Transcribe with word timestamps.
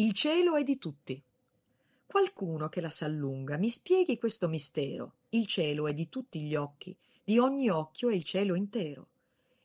Il 0.00 0.14
cielo 0.14 0.56
è 0.56 0.62
di 0.62 0.78
tutti. 0.78 1.22
Qualcuno 2.06 2.70
che 2.70 2.80
la 2.80 2.88
s'allunga 2.88 3.58
mi 3.58 3.68
spieghi 3.68 4.16
questo 4.16 4.48
mistero. 4.48 5.16
Il 5.28 5.46
cielo 5.46 5.86
è 5.86 5.92
di 5.92 6.08
tutti 6.08 6.40
gli 6.40 6.56
occhi, 6.56 6.96
di 7.22 7.38
ogni 7.38 7.68
occhio 7.68 8.08
è 8.08 8.14
il 8.14 8.24
cielo 8.24 8.54
intero. 8.54 9.08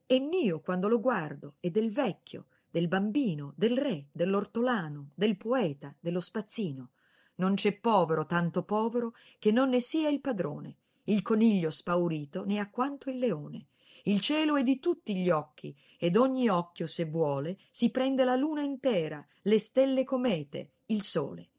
È 0.06 0.20
mio 0.20 0.60
quando 0.60 0.90
lo 0.90 1.00
guardo, 1.00 1.54
è 1.62 1.70
del 1.70 1.90
vecchio, 1.90 2.48
del 2.70 2.90
bambino, 2.90 3.54
del 3.56 3.78
re, 3.78 4.08
dell'ortolano, 4.12 5.12
del 5.16 5.38
poeta, 5.38 5.96
dello 5.98 6.20
spazzino. 6.20 6.90
Non 7.36 7.54
c'è 7.54 7.72
povero 7.72 8.26
tanto 8.26 8.64
povero 8.64 9.14
che 9.40 9.54
non 9.54 9.70
ne 9.70 9.80
sia 9.80 10.10
il 10.10 10.20
padrone. 10.20 10.76
Il 11.06 11.22
coniglio 11.22 11.70
spaurito 11.70 12.44
ne 12.44 12.60
ha 12.60 12.70
quanto 12.70 13.10
il 13.10 13.20
leone. 13.20 13.68
Il 14.08 14.20
cielo 14.20 14.56
è 14.56 14.62
di 14.62 14.80
tutti 14.80 15.16
gli 15.16 15.32
occhi, 15.32 15.76
ed 15.98 16.16
ogni 16.16 16.48
occhio, 16.48 16.86
se 16.86 17.06
vuole, 17.06 17.58
si 17.72 17.90
prende 17.90 18.24
la 18.24 18.36
luna 18.36 18.62
intera, 18.62 19.26
le 19.42 19.58
stelle 19.58 20.04
comete, 20.04 20.74
il 20.88 21.02
sole. 21.02 21.50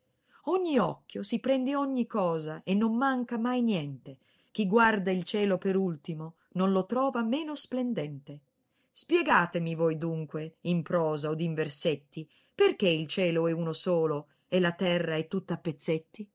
Ogni 0.45 0.79
occhio 0.79 1.25
si 1.25 1.41
prende 1.41 1.75
ogni 1.75 2.07
cosa 2.07 2.63
e 2.63 2.75
non 2.75 2.97
manca 2.97 3.37
mai 3.37 3.63
niente. 3.63 4.19
Chi 4.53 4.69
guarda 4.69 5.11
il 5.11 5.25
cielo 5.25 5.59
per 5.59 5.75
ultimo 5.77 6.37
non 6.53 6.71
lo 6.71 6.87
trova 6.87 7.21
meno 7.25 7.57
splendente. 7.57 8.43
Spiegatemi 8.93 9.75
voi 9.75 9.97
dunque, 9.97 10.59
in 10.63 10.83
prosa 10.85 11.31
od 11.31 11.41
in 11.41 11.53
versetti, 11.53 12.31
perché 12.55 12.89
il 12.89 13.09
cielo 13.09 13.49
è 13.49 13.53
uno 13.53 13.73
solo 13.73 14.29
e 14.47 14.61
la 14.61 14.73
terra 14.73 15.17
è 15.17 15.27
tutta 15.27 15.55
a 15.55 15.59
pezzetti? 15.59 16.31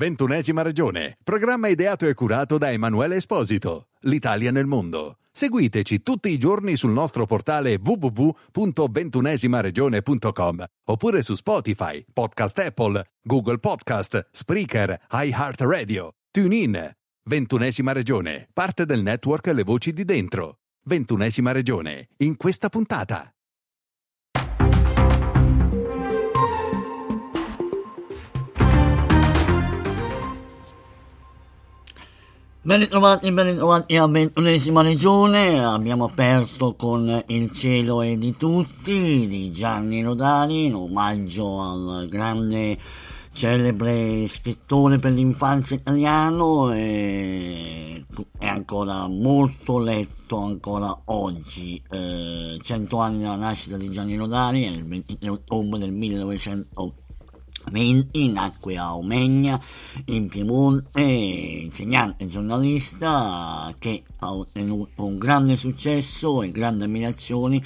Ventunesima 0.00 0.62
regione. 0.62 1.18
Programma 1.22 1.68
ideato 1.68 2.06
e 2.06 2.14
curato 2.14 2.56
da 2.56 2.72
Emanuele 2.72 3.16
Esposito. 3.16 3.88
L'Italia 4.04 4.50
nel 4.50 4.64
mondo. 4.64 5.18
Seguiteci 5.30 6.02
tutti 6.02 6.30
i 6.30 6.38
giorni 6.38 6.76
sul 6.76 6.92
nostro 6.92 7.26
portale 7.26 7.78
www.ventunesimaregione.com 7.78 10.64
oppure 10.86 11.20
su 11.20 11.34
Spotify, 11.34 12.02
Podcast 12.10 12.58
Apple, 12.60 13.04
Google 13.20 13.58
Podcast, 13.58 14.28
Spreaker, 14.30 14.98
iHeartRadio, 15.10 16.14
TuneIn. 16.30 16.96
Ventunesima 17.22 17.92
regione, 17.92 18.48
parte 18.54 18.86
del 18.86 19.02
network 19.02 19.48
Le 19.48 19.64
Voci 19.64 19.92
di 19.92 20.06
Dentro. 20.06 20.60
Ventunesima 20.84 21.52
regione, 21.52 22.08
in 22.20 22.38
questa 22.38 22.70
puntata. 22.70 23.34
Ben 32.62 32.78
ritrovati, 32.78 33.32
ben 33.32 33.46
ritrovati 33.46 33.96
a 33.96 34.06
ventunesima 34.06 34.82
regione, 34.82 35.64
abbiamo 35.64 36.04
aperto 36.04 36.74
con 36.74 37.24
Il 37.28 37.50
cielo 37.52 38.02
è 38.02 38.18
di 38.18 38.36
tutti 38.36 39.26
di 39.26 39.50
Gianni 39.50 40.02
Rodari 40.02 40.66
in 40.66 40.74
omaggio 40.74 41.58
al 41.58 42.06
grande 42.10 42.76
celebre 43.32 44.28
scrittore 44.28 44.98
per 44.98 45.12
l'infanzia 45.12 45.76
italiano 45.76 46.70
e 46.70 48.04
è 48.36 48.46
ancora 48.46 49.08
molto 49.08 49.78
letto 49.78 50.42
ancora 50.42 50.94
oggi, 51.06 51.82
eh, 51.88 52.58
100 52.60 52.98
anni 52.98 53.22
dalla 53.22 53.36
nascita 53.36 53.78
di 53.78 53.90
Gianni 53.90 54.16
Rodari, 54.16 54.64
è 54.64 54.68
il 54.68 54.86
23 54.86 55.30
ottobre 55.30 55.78
del 55.78 55.92
1980 55.92 57.09
20 57.70 58.30
nacque 58.30 58.76
a 58.76 58.96
Omegna 58.96 59.60
in 60.06 60.28
Piemonte, 60.28 61.00
insegnante 61.00 62.26
giornalista 62.26 63.74
che 63.78 64.02
ha 64.18 64.32
ottenuto 64.32 65.04
un 65.04 65.18
grande 65.18 65.56
successo 65.56 66.42
e 66.42 66.50
grandi 66.50 66.84
ammirazioni 66.84 67.62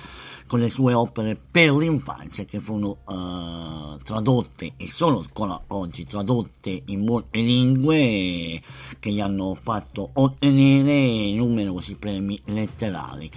con 0.47 0.60
le 0.60 0.69
sue 0.69 0.93
opere 0.93 1.37
per 1.50 1.72
l'infanzia 1.72 2.44
che 2.44 2.60
furono 2.60 2.99
uh, 3.06 3.99
tradotte 4.03 4.75
e 4.77 4.88
sono 4.88 5.19
ancora 5.19 5.60
oggi 5.69 6.05
tradotte 6.05 6.82
in 6.87 7.05
molte 7.05 7.38
lingue 7.38 8.61
che 9.00 9.11
gli 9.11 9.21
hanno 9.21 9.56
fatto 9.61 10.11
ottenere 10.15 11.32
numerosi 11.32 11.97
premi 11.97 12.41
letterari. 12.44 13.31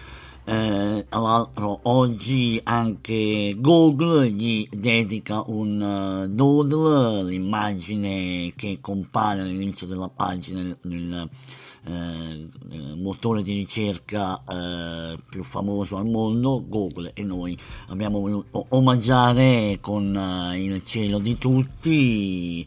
Eh, 0.50 1.06
l'altro 1.10 1.80
oggi 1.84 2.58
anche 2.64 3.54
Google 3.58 4.30
gli 4.30 4.66
dedica 4.72 5.44
un 5.48 6.26
uh, 6.26 6.34
doodle, 6.34 7.26
l'immagine 7.26 8.54
che 8.56 8.78
compare 8.80 9.42
all'inizio 9.42 9.88
della 9.88 10.08
pagina 10.08 10.74
nel, 10.84 11.30
eh, 11.84 12.96
motore 12.96 13.44
di 13.44 13.56
ricerca 13.56 14.42
eh, 14.46 15.20
più 15.30 15.44
famoso 15.44 15.98
al 15.98 16.06
mondo, 16.06 16.64
Google, 16.66 17.12
e 17.14 17.24
noi 17.24 17.58
abbiamo 17.90 18.22
voluto 18.22 18.68
omaggiare 18.70 19.80
con 19.82 20.16
uh, 20.16 20.56
il 20.56 20.82
cielo 20.86 21.20
di 21.20 21.38
tutti. 21.38 22.66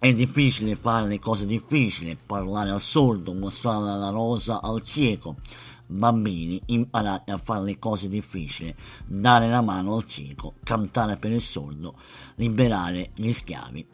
È 0.00 0.12
difficile 0.12 0.76
fare 0.76 1.08
le 1.08 1.18
cose 1.18 1.44
difficili, 1.44 2.16
parlare 2.24 2.70
al 2.70 2.80
sordo, 2.80 3.34
mostrare 3.34 3.98
la 3.98 4.10
rosa 4.10 4.62
al 4.62 4.80
cieco. 4.84 5.34
Bambini, 5.86 6.62
imparate 6.66 7.32
a 7.32 7.38
fare 7.38 7.64
le 7.64 7.80
cose 7.80 8.06
difficili, 8.06 8.72
dare 9.04 9.48
la 9.48 9.60
mano 9.60 9.96
al 9.96 10.06
cieco, 10.06 10.54
cantare 10.62 11.16
per 11.16 11.32
il 11.32 11.40
sordo, 11.40 11.96
liberare 12.36 13.10
gli 13.16 13.32
schiavi 13.32 13.84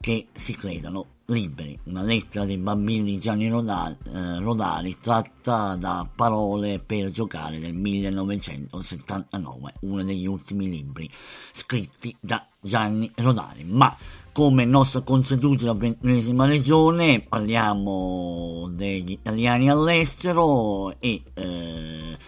che 0.00 0.28
si 0.32 0.56
credono 0.56 1.04
liberi. 1.26 1.78
Una 1.84 2.02
lettera 2.02 2.46
dei 2.46 2.56
bambini 2.56 3.04
di 3.04 3.18
Gianni 3.18 3.44
eh, 3.46 4.38
Rodari 4.38 4.96
tratta 4.98 5.76
da 5.76 6.08
Parole 6.14 6.78
per 6.78 7.10
giocare 7.10 7.58
del 7.58 7.74
1979, 7.74 9.74
uno 9.80 10.02
degli 10.02 10.26
ultimi 10.26 10.70
libri 10.70 11.10
scritti 11.52 12.16
da 12.20 12.42
Gianni 12.58 13.12
Rodari. 13.16 13.64
Ma 13.64 13.94
come 14.36 14.66
nostra 14.66 15.00
consuetudine 15.00 15.70
la 15.70 15.74
ventunesima 15.74 16.44
regione 16.44 17.24
parliamo 17.26 18.68
degli 18.70 19.12
italiani 19.12 19.70
all'estero 19.70 20.94
e 21.00 21.22
eh, 21.32 22.18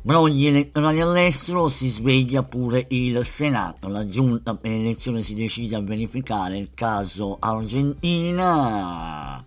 Brogli 0.00 0.46
elettorali 0.46 1.00
all'estero 1.00 1.68
si 1.68 1.88
sveglia 1.88 2.44
pure 2.44 2.86
il 2.90 3.24
Senato. 3.24 3.88
La 3.88 4.06
giunta 4.06 4.54
per 4.54 4.70
l'elezione 4.70 5.22
si 5.22 5.34
decide 5.34 5.74
a 5.74 5.80
verificare 5.80 6.58
il 6.58 6.70
caso 6.74 7.38
Argentina. 7.40 9.44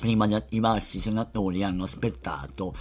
Prima 0.00 0.26
di 0.26 0.34
attivarsi 0.34 0.98
i 0.98 1.00
senatori 1.00 1.62
hanno 1.62 1.84
aspettato 1.84 2.74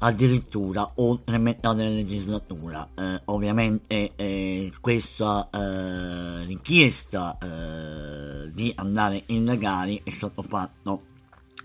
addirittura 0.00 0.92
oltre 0.96 1.38
metà 1.38 1.72
della 1.72 1.90
legislatura. 1.90 2.88
Eh, 2.94 3.22
ovviamente 3.26 4.12
eh, 4.16 4.72
questa 4.80 5.48
eh, 5.50 6.44
richiesta 6.44 7.38
eh, 7.38 8.52
di 8.52 8.72
andare 8.76 9.22
in 9.26 9.44
indagare 9.44 10.00
è 10.02 10.10
stato 10.10 10.42
fatto 10.42 11.12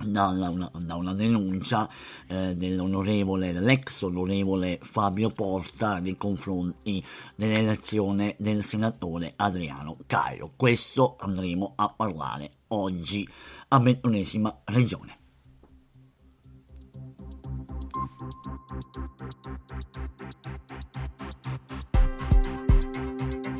da 0.05 0.27
una, 0.27 0.71
da 0.79 0.95
una 0.95 1.13
denuncia 1.13 1.89
eh, 2.27 2.55
dell'onorevole, 2.55 3.51
dell'ex 3.51 4.01
onorevole 4.03 4.79
Fabio 4.81 5.29
Porta 5.29 5.99
nei 5.99 6.15
confronti 6.15 7.03
dell'elezione 7.35 8.35
del 8.37 8.63
senatore 8.63 9.33
Adriano 9.35 9.97
Cairo. 10.07 10.51
Questo 10.55 11.17
andremo 11.19 11.73
a 11.75 11.89
parlare 11.89 12.51
oggi 12.67 13.27
a 13.69 13.79
ventunesima 13.79 14.61
regione. 14.65 15.17
Thank 18.41 18.61
you. 23.47 23.58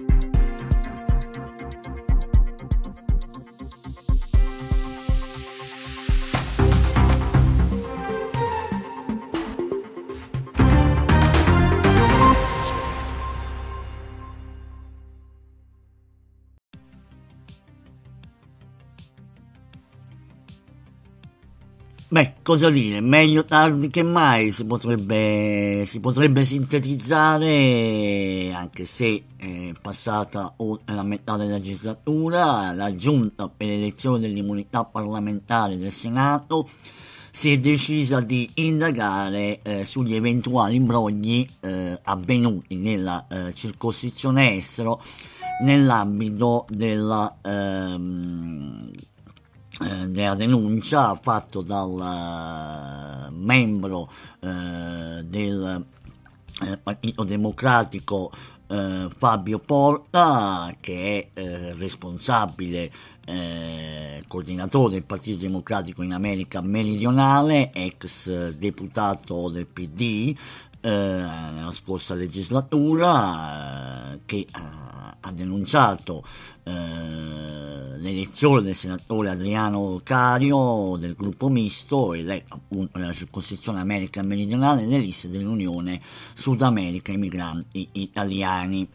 Beh, 22.20 22.34
cosa 22.44 22.70
dire, 22.70 23.00
meglio 23.00 23.46
tardi 23.46 23.88
che 23.88 24.04
mai 24.04 24.52
si 24.52 24.66
potrebbe, 24.66 25.86
si 25.86 26.02
potrebbe 26.02 26.44
sintetizzare, 26.44 28.52
anche 28.54 28.84
se 28.84 29.24
è 29.38 29.72
passata 29.82 30.54
la 30.88 31.04
metà 31.04 31.38
della 31.38 31.52
legislatura, 31.52 32.74
la 32.74 32.94
giunta 32.94 33.48
per 33.48 33.68
l'elezione 33.68 34.20
dell'immunità 34.20 34.84
parlamentare 34.84 35.78
del 35.78 35.94
Senato 35.94 36.68
si 37.32 37.54
è 37.54 37.60
decisa 37.60 38.20
di 38.20 38.52
indagare 38.56 39.62
eh, 39.62 39.86
sugli 39.86 40.16
eventuali 40.16 40.76
imbrogli 40.76 41.48
eh, 41.62 41.98
avvenuti 42.04 42.76
nella 42.76 43.28
eh, 43.30 43.54
circoscrizione 43.54 44.58
estero 44.58 45.02
nell'ambito 45.62 46.66
della 46.68 47.38
ehm, 47.42 48.92
eh, 48.94 49.09
della 49.80 50.36
denuncia 50.36 51.16
fatta 51.16 51.62
dal 51.62 53.30
uh, 53.30 53.34
membro 53.34 54.12
uh, 54.42 55.22
del 55.24 55.86
Partito 56.84 57.24
Democratico 57.24 58.32
Fabio 58.68 59.58
Porta, 59.58 60.76
che 60.80 61.32
è 61.34 61.74
responsabile 61.76 62.92
coordinatore 64.28 64.94
del 64.94 65.04
Partito 65.04 65.40
Democratico 65.40 66.04
in 66.04 66.14
America 66.14 66.62
Meridionale, 66.62 67.72
ex 67.74 68.50
deputato 68.52 69.50
del 69.50 69.66
PD 69.66 70.36
nella 70.82 71.72
scorsa 71.72 72.16
legislatura, 72.16 74.18
che 74.26 74.48
ha 74.52 75.32
denunciato 75.32 76.24
eh, 76.64 77.98
l'elezione 77.98 78.62
del 78.62 78.76
senatore 78.76 79.30
Adriano 79.30 80.02
Cario 80.04 80.96
del 80.98 81.16
gruppo 81.16 81.50
misto 81.50 82.14
ed 82.14 82.30
è 82.30 82.44
appunto 82.48 82.98
nella 82.98 83.14
circoscrizione 83.14 83.80
America 83.80 84.24
Meridionale 84.24 84.86
nelle 84.86 85.04
liste 85.04 85.30
dell'Unione 85.30 86.00
Sud 86.34 86.62
America 86.62 87.12
Immigranti 87.12 87.90
Italiani. 87.94 88.88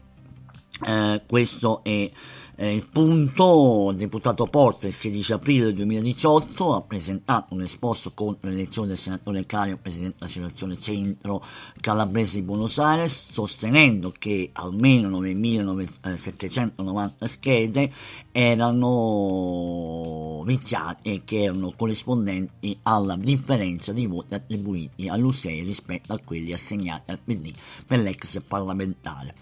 Eh, 0.85 1.21
questo 1.27 1.83
è 1.83 2.09
eh, 2.57 2.73
il 2.73 2.87
punto, 2.87 3.91
deputato 3.95 4.47
Porta 4.47 4.87
il 4.87 4.93
16 4.93 5.33
aprile 5.33 5.73
2018 5.73 6.73
ha 6.73 6.81
presentato 6.81 7.53
un 7.53 7.61
esposto 7.61 8.13
contro 8.13 8.49
l'elezione 8.49 8.87
del 8.89 8.97
senatore 8.97 9.45
Cario, 9.45 9.77
presidente 9.77 10.15
dell'associazione 10.19 10.79
Centro 10.79 11.43
Calabrese 11.81 12.39
di 12.39 12.43
Buenos 12.43 12.79
Aires, 12.79 13.31
sostenendo 13.31 14.13
che 14.17 14.51
almeno 14.53 15.09
9.790 15.19 17.11
eh, 17.19 17.27
schede 17.27 17.91
erano 18.31 20.43
viziate 20.45 21.11
e 21.11 21.21
che 21.25 21.43
erano 21.43 21.73
corrispondenti 21.75 22.79
alla 22.83 23.17
differenza 23.17 23.91
di 23.91 24.07
voti 24.07 24.33
attribuiti 24.33 25.09
all'USEI 25.09 25.63
rispetto 25.63 26.13
a 26.13 26.19
quelli 26.23 26.53
assegnati 26.53 27.11
al 27.11 27.19
PD 27.19 27.51
per 27.85 27.99
l'ex 27.99 28.41
parlamentare. 28.47 29.35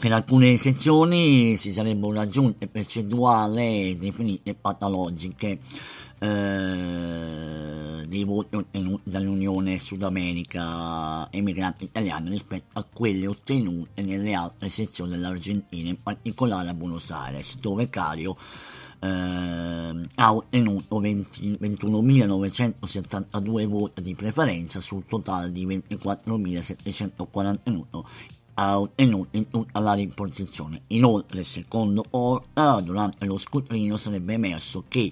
Per 0.00 0.10
alcune 0.10 0.56
sezioni 0.56 1.58
si 1.58 1.74
sarebbero 1.74 2.14
raggiunte 2.14 2.68
percentuali 2.68 3.94
definite 3.96 4.54
patologiche 4.54 5.58
eh, 6.18 8.06
dei 8.06 8.24
voti 8.24 8.56
ottenuti 8.56 9.10
dall'Unione 9.10 9.78
Sud 9.78 10.02
America 10.02 11.30
Emigrati 11.30 11.84
Italiani 11.84 12.30
rispetto 12.30 12.78
a 12.78 12.86
quelle 12.90 13.26
ottenute 13.26 14.00
nelle 14.00 14.32
altre 14.32 14.70
sezioni 14.70 15.10
dell'Argentina, 15.10 15.90
in 15.90 16.02
particolare 16.02 16.70
a 16.70 16.74
Buenos 16.74 17.10
Aires, 17.10 17.58
dove 17.58 17.90
Cario 17.90 18.38
eh, 19.00 19.06
ha 19.06 20.34
ottenuto 20.34 20.98
20, 20.98 21.58
21.972 21.60 23.66
voti 23.66 24.00
di 24.00 24.14
preferenza 24.14 24.80
sul 24.80 25.04
totale 25.04 25.52
di 25.52 25.66
24.741 25.66 28.38
ha 28.62 28.78
ottenuto 28.78 29.38
in 29.38 29.48
tutta 29.48 29.80
la 29.80 29.94
riposizione. 29.94 30.82
Inoltre, 30.88 31.44
secondo 31.44 32.02
Porta, 32.02 32.78
durante 32.80 33.24
lo 33.24 33.38
scrutinio 33.38 33.96
sarebbe 33.96 34.34
emerso 34.34 34.84
che 34.86 35.10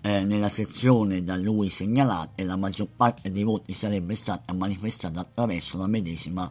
eh, 0.00 0.24
nella 0.24 0.48
sezione 0.48 1.22
da 1.22 1.36
lui 1.36 1.68
segnalata 1.68 2.42
la 2.42 2.56
maggior 2.56 2.88
parte 2.88 3.30
dei 3.30 3.44
voti 3.44 3.72
sarebbe 3.72 4.16
stata 4.16 4.52
manifestata 4.52 5.20
attraverso 5.20 5.78
la 5.78 5.86
medesima 5.86 6.50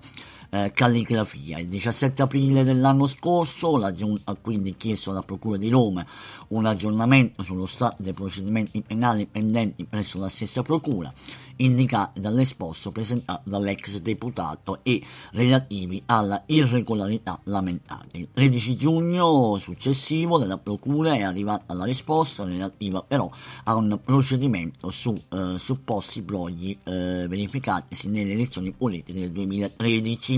eh, 0.49 0.71
calligrafia. 0.73 1.59
Il 1.59 1.67
17 1.67 2.21
aprile 2.21 2.63
dell'anno 2.63 3.07
scorso 3.07 3.77
la 3.77 3.93
Giunta 3.93 4.31
ha 4.31 4.37
quindi 4.39 4.75
chiesto 4.77 5.11
alla 5.11 5.21
Procura 5.21 5.57
di 5.57 5.69
Roma 5.69 6.05
un 6.49 6.65
aggiornamento 6.65 7.43
sullo 7.43 7.65
stato 7.65 8.01
dei 8.03 8.13
procedimenti 8.13 8.81
penali 8.81 9.25
pendenti 9.25 9.85
presso 9.85 10.19
la 10.19 10.29
stessa 10.29 10.61
Procura 10.61 11.13
indicati 11.57 12.19
dall'esposto 12.19 12.91
presentato 12.91 13.49
dall'ex 13.49 13.99
deputato 13.99 14.79
e 14.83 15.01
relativi 15.31 16.01
alla 16.05 16.43
irregolarità 16.45 17.39
lamentate. 17.45 18.17
Il 18.17 18.27
13 18.31 18.75
giugno 18.75 19.57
successivo 19.57 20.37
della 20.37 20.57
Procura 20.57 21.13
è 21.13 21.23
arrivata 21.23 21.73
la 21.73 21.85
risposta 21.85 22.43
relativa 22.43 23.01
però 23.01 23.29
a 23.63 23.75
un 23.75 23.99
procedimento 24.03 24.89
su 24.91 25.19
eh, 25.29 25.55
supposti 25.57 26.21
brogli 26.21 26.77
eh, 26.83 27.25
verificatisi 27.27 28.09
nelle 28.09 28.33
elezioni 28.33 28.71
politiche 28.71 29.19
del 29.19 29.31
2013 29.31 30.36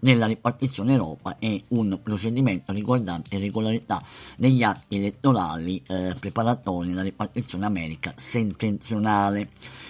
nella 0.00 0.26
ripartizione 0.26 0.92
Europa 0.92 1.36
e 1.38 1.64
un 1.68 1.98
procedimento 2.02 2.72
riguardante 2.72 3.36
irregolarità 3.36 4.02
negli 4.36 4.62
atti 4.62 4.96
elettorali 4.96 5.82
eh, 5.86 6.14
preparatori 6.18 6.88
nella 6.88 7.02
ripartizione 7.02 7.66
America 7.66 8.12
settentrionale. 8.16 9.48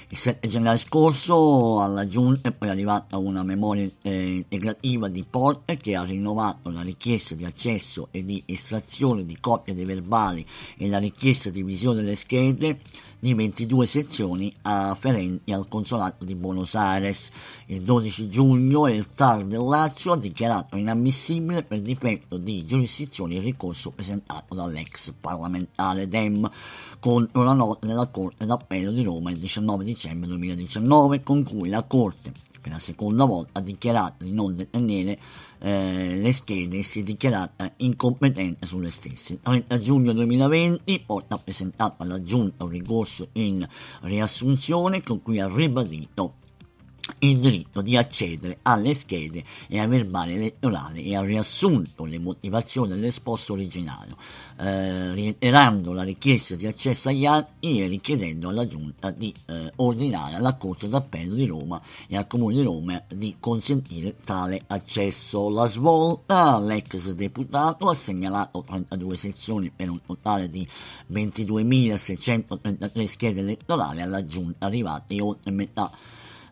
Il 0.08 0.16
7 0.16 0.46
gennaio 0.46 0.78
scorso 0.78 1.80
alla 1.82 2.06
Giunta 2.06 2.50
è 2.50 2.52
poi 2.52 2.68
arrivata 2.68 3.18
una 3.18 3.42
memoria 3.42 3.90
eh, 4.02 4.36
integrativa 4.36 5.08
di 5.08 5.24
Porter 5.28 5.76
che 5.76 5.96
ha 5.96 6.04
rinnovato 6.04 6.70
la 6.70 6.82
richiesta 6.82 7.34
di 7.34 7.44
accesso 7.44 8.08
e 8.12 8.24
di 8.24 8.40
estrazione 8.46 9.24
di 9.24 9.36
copie 9.40 9.74
dei 9.74 9.84
verbali 9.84 10.46
e 10.76 10.88
la 10.88 10.98
richiesta 10.98 11.50
di 11.50 11.64
visione 11.64 12.02
delle 12.02 12.14
schede 12.14 12.78
di 13.18 13.34
22 13.34 13.86
sezioni 13.86 14.54
afferenti 14.62 15.52
al 15.52 15.68
consolato 15.68 16.24
di 16.24 16.34
Buenos 16.34 16.74
Aires. 16.74 17.30
Il 17.66 17.82
12 17.82 18.28
giugno 18.28 18.86
il 18.88 19.12
TAR 19.12 19.44
del 19.44 19.64
Lazio 19.64 20.12
ha 20.12 20.16
dichiarato 20.16 20.76
inammissibile 20.76 21.62
per 21.62 21.80
difetto 21.80 22.36
di 22.36 22.64
giurisdizione 22.64 23.34
il 23.34 23.42
ricorso 23.42 23.90
presentato 23.90 24.54
dall'ex 24.54 25.12
parlamentare 25.20 26.08
Dem 26.08 26.48
contro 27.00 27.42
la 27.42 27.52
nota 27.52 27.86
della 27.86 28.08
Corte 28.08 28.46
d'Appello 28.46 28.90
di 28.90 29.02
Roma 29.02 29.30
il 29.30 29.38
19 29.38 29.84
dicembre 29.84 30.28
2019 30.28 31.22
con 31.22 31.42
cui 31.44 31.68
la 31.68 31.82
Corte 31.82 32.44
per 32.66 32.74
la 32.74 32.80
seconda 32.80 33.24
volta 33.24 33.60
ha 33.60 33.62
dichiarato 33.62 34.24
di 34.24 34.32
non 34.32 34.56
detenere 34.56 35.16
eh, 35.60 36.16
le 36.16 36.32
schede 36.32 36.78
e 36.78 36.82
si 36.82 36.98
è 36.98 37.02
dichiarata 37.04 37.72
incompetente 37.76 38.66
sulle 38.66 38.90
stesse. 38.90 39.34
Il 39.34 39.40
30 39.40 39.78
giugno 39.78 40.12
2020 40.12 41.04
Porta 41.06 41.36
ha 41.36 41.38
presentato 41.38 42.02
alla 42.02 42.20
Giunta 42.20 42.64
un 42.64 42.70
ricorso 42.70 43.28
in 43.34 43.64
riassunzione 44.00 45.00
con 45.00 45.22
cui 45.22 45.38
ha 45.38 45.48
ribadito 45.48 46.34
il 47.20 47.38
diritto 47.38 47.80
di 47.82 47.96
accedere 47.96 48.58
alle 48.62 48.92
schede 48.92 49.44
e 49.68 49.78
ai 49.78 49.86
verbali 49.86 50.34
elettorali 50.34 51.04
e 51.04 51.16
ha 51.16 51.22
riassunto 51.22 52.04
le 52.04 52.18
motivazioni 52.18 52.88
dell'esposto 52.88 53.52
originario, 53.52 54.16
eh, 54.58 55.14
reiterando 55.14 55.92
la 55.92 56.02
richiesta 56.02 56.56
di 56.56 56.66
accesso 56.66 57.08
agli 57.08 57.24
atti 57.24 57.80
e 57.80 57.86
richiedendo 57.86 58.48
alla 58.48 58.66
Giunta 58.66 59.10
di 59.10 59.32
eh, 59.46 59.72
ordinare 59.76 60.34
alla 60.34 60.56
Corte 60.56 60.88
d'Appello 60.88 61.34
di 61.34 61.46
Roma 61.46 61.80
e 62.08 62.16
al 62.16 62.26
Comune 62.26 62.56
di 62.56 62.62
Roma 62.62 63.00
di 63.08 63.36
consentire 63.38 64.16
tale 64.16 64.62
accesso. 64.66 65.48
La 65.48 65.68
svolta, 65.68 66.58
l'ex 66.58 67.12
deputato 67.12 67.88
ha 67.88 67.94
segnalato 67.94 68.62
32 68.66 69.16
sezioni 69.16 69.70
per 69.74 69.90
un 69.90 70.00
totale 70.04 70.50
di 70.50 70.66
22.633 71.12 73.04
schede 73.04 73.40
elettorali 73.40 74.00
alla 74.02 74.24
Giunta 74.26 74.66
arrivate 74.66 75.20
oltre 75.20 75.50
metà 75.52 75.90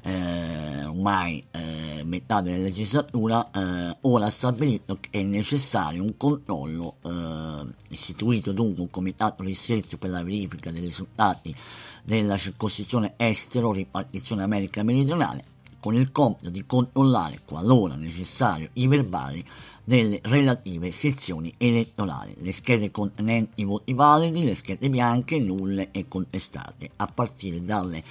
eh, 0.07 0.85
ormai 0.85 1.43
eh, 1.51 2.03
metà 2.05 2.43
della 2.43 2.63
legislatura, 2.63 3.51
eh, 3.51 3.97
ora 4.03 4.27
ha 4.27 4.31
stabilito 4.31 4.99
che 5.01 5.09
è 5.11 5.23
necessario 5.23 6.03
un 6.03 6.17
controllo, 6.19 6.97
eh, 7.03 7.67
istituito 7.89 8.53
dunque 8.53 8.83
un 8.83 8.91
comitato 8.91 9.43
ristretto 9.43 9.97
per 9.97 10.11
la 10.11 10.23
verifica 10.23 10.71
dei 10.71 10.83
risultati 10.83 11.55
della 12.03 12.37
circoscrizione 12.37 13.15
estero 13.17 13.73
ripartizione 13.73 14.43
America 14.43 14.83
Meridionale, 14.83 15.45
con 15.81 15.95
il 15.95 16.13
compito 16.13 16.51
di 16.51 16.67
controllare, 16.67 17.41
qualora 17.45 17.95
necessario, 17.95 18.69
i 18.75 18.87
verbali 18.87 19.43
delle 19.83 20.19
relative 20.25 20.91
sezioni 20.91 21.53
elettorali, 21.57 22.35
le 22.41 22.53
schede 22.53 22.91
contenenti 22.91 23.63
i 23.63 23.65
voti 23.65 23.95
validi, 23.95 24.45
le 24.45 24.55
schede 24.55 24.91
bianche, 24.91 25.39
nulle 25.39 25.89
e 25.93 26.09
contestate, 26.09 26.91
a 26.97 27.07
partire 27.07 27.63
dalle 27.63 28.03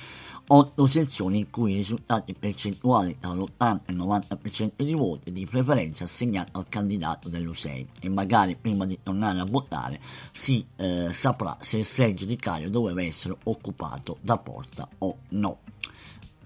otto 0.48 0.86
sezioni 0.88 1.40
in 1.40 1.50
cui 1.50 1.72
i 1.72 1.76
risultati 1.76 2.34
percentuali 2.34 3.18
tra 3.20 3.34
l'80 3.34 3.80
e 3.86 3.92
il 3.92 3.98
90% 3.98 4.72
di 4.84 4.94
voti 4.94 5.32
di 5.32 5.46
preferenza 5.46 6.04
assegnati 6.04 6.52
al 6.54 6.68
candidato 6.70 7.30
dell'USEI 7.30 7.88
e 8.02 8.10
magari 8.10 8.56
prima 8.56 8.86
di 8.86 9.00
tornare 9.02 9.40
a 9.40 9.46
votare 9.46 10.00
si 10.32 10.66
eh, 10.76 11.10
saprà 11.14 11.58
se 11.62 11.78
il 11.78 11.86
seggio 11.86 12.26
di 12.26 12.36
Cario 12.36 12.70
doveva 12.70 13.02
essere 13.02 13.36
occupato 13.44 14.18
da 14.22 14.38
Porta 14.38 14.88
o 15.00 15.18
no. 15.30 15.60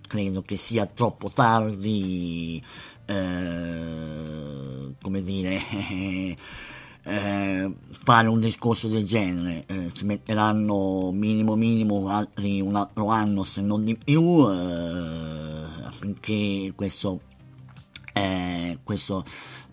Credo 0.07 0.41
che 0.41 0.55
sia 0.55 0.85
troppo 0.85 1.31
tardi, 1.31 2.63
eh, 3.05 4.93
come 5.01 5.23
dire, 5.23 5.61
eh, 7.07 7.73
fare 8.03 8.27
un 8.27 8.39
discorso 8.39 8.89
del 8.89 9.05
genere, 9.05 9.63
eh, 9.65 9.91
ci 9.93 10.05
metteranno 10.05 11.11
minimo 11.13 11.55
minimo 11.55 12.09
altri 12.09 12.59
un 12.59 12.75
altro 12.75 13.07
anno 13.07 13.43
se 13.43 13.61
non 13.61 13.85
di 13.85 13.95
più 13.95 14.45
eh, 14.49 15.85
affinché 15.85 16.73
questo, 16.75 17.21
eh, 18.17 18.79
questo 18.83 19.23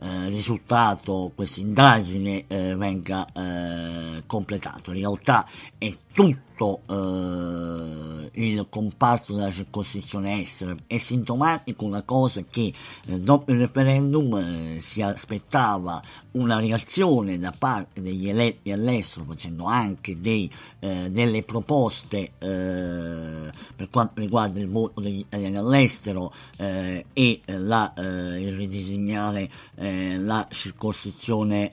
eh, 0.04 0.28
risultato, 0.28 1.30
questa 1.34 1.60
indagine 1.60 2.44
eh, 2.48 2.74
venga 2.74 3.26
eh, 3.32 4.24
completato. 4.26 4.90
In 4.90 4.98
realtà 4.98 5.48
è 5.78 5.90
tutto 6.12 6.82
eh, 6.88 8.30
il 8.32 8.66
comparto 8.68 9.34
della 9.34 9.50
circoscrizione 9.50 10.42
estera. 10.42 10.74
È 10.86 10.98
sintomatico 10.98 11.84
una 11.84 12.02
cosa 12.02 12.42
che 12.42 12.72
eh, 13.06 13.20
dopo 13.20 13.52
il 13.52 13.58
referendum 13.60 14.78
si 14.80 15.00
aspettava 15.00 16.02
una 16.32 16.58
reazione 16.58 17.38
da 17.38 17.54
parte 17.56 18.00
degli 18.02 18.28
eletti 18.28 18.72
all'estero 18.72 19.24
facendo 19.26 19.64
anche 19.64 20.20
dei, 20.20 20.50
delle 20.80 21.42
proposte 21.44 22.32
per 22.38 23.88
quanto 23.90 24.20
riguarda 24.20 24.58
il 24.58 24.68
voto 24.68 25.00
degli 25.00 25.20
italiani 25.20 25.56
all'estero 25.56 26.32
e 26.56 27.40
la, 27.46 27.92
il 28.38 28.56
ridisegnare 28.56 29.50
la 29.76 30.46
circoscrizione 30.50 31.72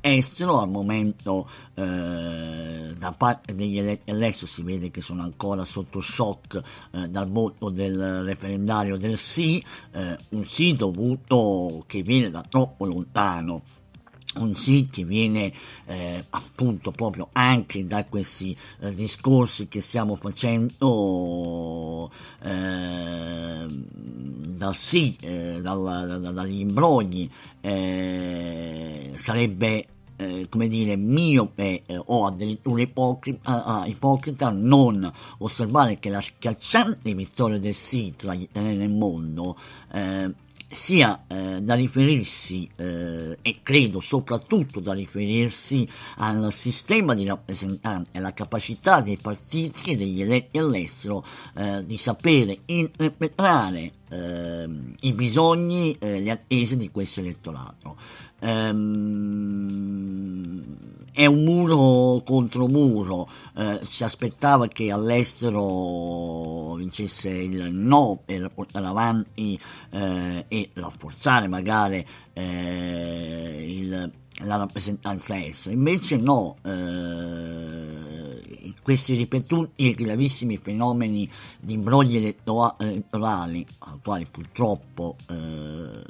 estero 0.00 0.60
al 0.60 0.68
momento 0.68 1.48
da 1.74 3.12
parte 3.16 3.54
degli 3.54 3.78
eletti 3.78 4.10
all'estero 4.10 4.46
si 4.46 4.62
vede 4.62 4.90
che 4.90 5.00
sono 5.00 5.22
ancora 5.22 5.64
sotto 5.64 6.00
shock 6.00 6.60
eh, 6.92 7.08
dal 7.08 7.28
voto 7.28 7.70
del 7.70 8.22
referendario 8.24 8.96
del 8.96 9.16
sì, 9.16 9.64
eh, 9.92 10.18
un 10.30 10.44
sì 10.44 10.74
dovuto 10.74 11.84
che 11.86 12.02
viene 12.02 12.30
da 12.30 12.44
troppo 12.48 12.84
lontano 12.84 13.62
un 14.36 14.54
sì 14.54 14.88
che 14.90 15.04
viene 15.04 15.52
eh, 15.86 16.24
appunto 16.30 16.92
proprio 16.92 17.30
anche 17.32 17.86
da 17.86 18.04
questi 18.04 18.56
eh, 18.80 18.94
discorsi 18.94 19.66
che 19.68 19.80
stiamo 19.80 20.14
facendo 20.14 22.10
eh, 22.42 23.66
dal 23.66 24.74
sì, 24.74 25.16
eh, 25.20 25.60
dal, 25.60 26.20
dal, 26.20 26.32
dagli 26.32 26.60
imbrogli 26.60 27.28
eh, 27.60 29.12
sarebbe 29.16 29.86
eh, 30.20 30.46
come 30.50 30.68
dire, 30.68 30.96
miope 30.96 31.82
eh, 31.86 31.98
o 32.04 32.26
addirittura 32.26 32.82
ipocrita, 32.82 33.82
uh, 33.82 33.88
ipocrita 33.88 34.50
non 34.50 35.10
osservare 35.38 35.98
che 35.98 36.10
la 36.10 36.20
schiacciante 36.20 37.14
vittoria 37.14 37.58
del 37.58 37.72
sì 37.72 38.12
tra 38.16 38.34
gli 38.34 38.42
italiani 38.42 38.76
nel 38.76 38.90
mondo 38.90 39.56
eh, 39.92 40.30
sia 40.70 41.24
eh, 41.26 41.60
da 41.60 41.74
riferirsi 41.74 42.68
eh, 42.76 43.36
e 43.42 43.60
credo 43.62 43.98
soprattutto 44.00 44.78
da 44.78 44.92
riferirsi 44.92 45.88
al 46.18 46.52
sistema 46.52 47.14
di 47.14 47.24
rappresentanti, 47.24 48.16
alla 48.16 48.32
capacità 48.32 49.00
dei 49.00 49.18
partiti 49.18 49.90
e 49.90 49.96
degli 49.96 50.22
eletti 50.22 50.58
all'estero 50.58 51.24
eh, 51.56 51.84
di 51.84 51.96
sapere 51.96 52.60
interpretare 52.66 53.92
ehm, 54.10 54.94
i 55.00 55.12
bisogni, 55.12 55.96
eh, 55.98 56.20
le 56.20 56.30
attese 56.30 56.76
di 56.76 56.90
questo 56.90 57.20
elettorato. 57.20 57.96
Ehm, 58.40 59.70
è 61.12 61.26
un 61.26 61.42
muro 61.42 62.22
contro 62.24 62.66
muro, 62.68 63.28
eh, 63.56 63.80
si 63.82 64.04
aspettava 64.04 64.68
che 64.68 64.92
all'estero 64.92 66.74
vincesse 66.76 67.30
il 67.30 67.72
no 67.72 68.20
per 68.24 68.50
portare 68.54 68.86
avanti 68.86 69.58
eh, 69.90 70.44
e 70.46 70.70
rafforzare 70.74 71.48
magari 71.48 72.06
eh, 72.32 73.66
il, 73.68 74.12
la 74.42 74.56
rappresentanza 74.56 75.38
estera, 75.38 75.74
invece 75.74 76.16
no, 76.16 76.56
eh, 76.62 77.20
questi 78.82 79.14
ripetuti 79.14 79.88
e 79.88 79.94
gravissimi 79.94 80.56
fenomeni 80.56 81.30
di 81.60 81.74
imbrogli 81.74 82.16
elettorali, 82.16 83.66
ai 83.78 83.98
quali 84.02 84.26
purtroppo 84.30 85.16
eh, 85.28 86.02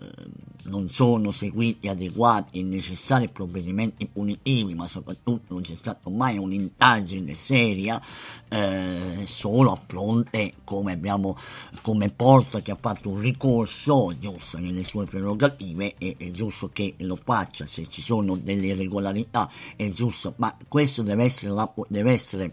non 0.65 0.89
sono 0.89 1.31
seguiti 1.31 1.89
adeguati 1.89 2.59
e 2.61 2.63
necessari 2.63 3.29
provvedimenti 3.29 4.07
punitivi, 4.07 4.75
ma 4.75 4.87
soprattutto 4.87 5.55
non 5.55 5.63
c'è 5.63 5.75
stata 5.75 6.11
mai 6.11 6.39
un'indagine 6.39 7.35
seria, 7.35 8.01
eh, 8.49 9.25
solo 9.27 9.73
a 9.73 9.81
fronte, 9.87 10.55
come 10.65 10.93
abbiamo, 10.93 11.37
come 11.83 12.09
Porta 12.11 12.61
che 12.61 12.71
ha 12.71 12.79
fatto 12.81 13.11
un 13.11 13.21
ricorso, 13.21 14.17
giusto 14.19 14.59
nelle 14.59 14.83
sue 14.83 15.07
prerogative, 15.07 15.95
è, 15.97 16.17
è 16.17 16.31
giusto 16.31 16.71
che 16.73 16.95
lo 16.99 17.17
faccia, 17.17 17.67
se 17.67 17.87
ci 17.89 18.03
sono 18.03 18.37
delle 18.37 18.67
irregolarità 18.67 19.51
è 19.77 19.89
giusto, 19.91 20.35
ma 20.37 20.57
questo 20.69 21.03
deve 21.03 21.25
essere, 21.25 21.53
la, 21.53 21.73
deve 21.89 22.13
essere 22.13 22.53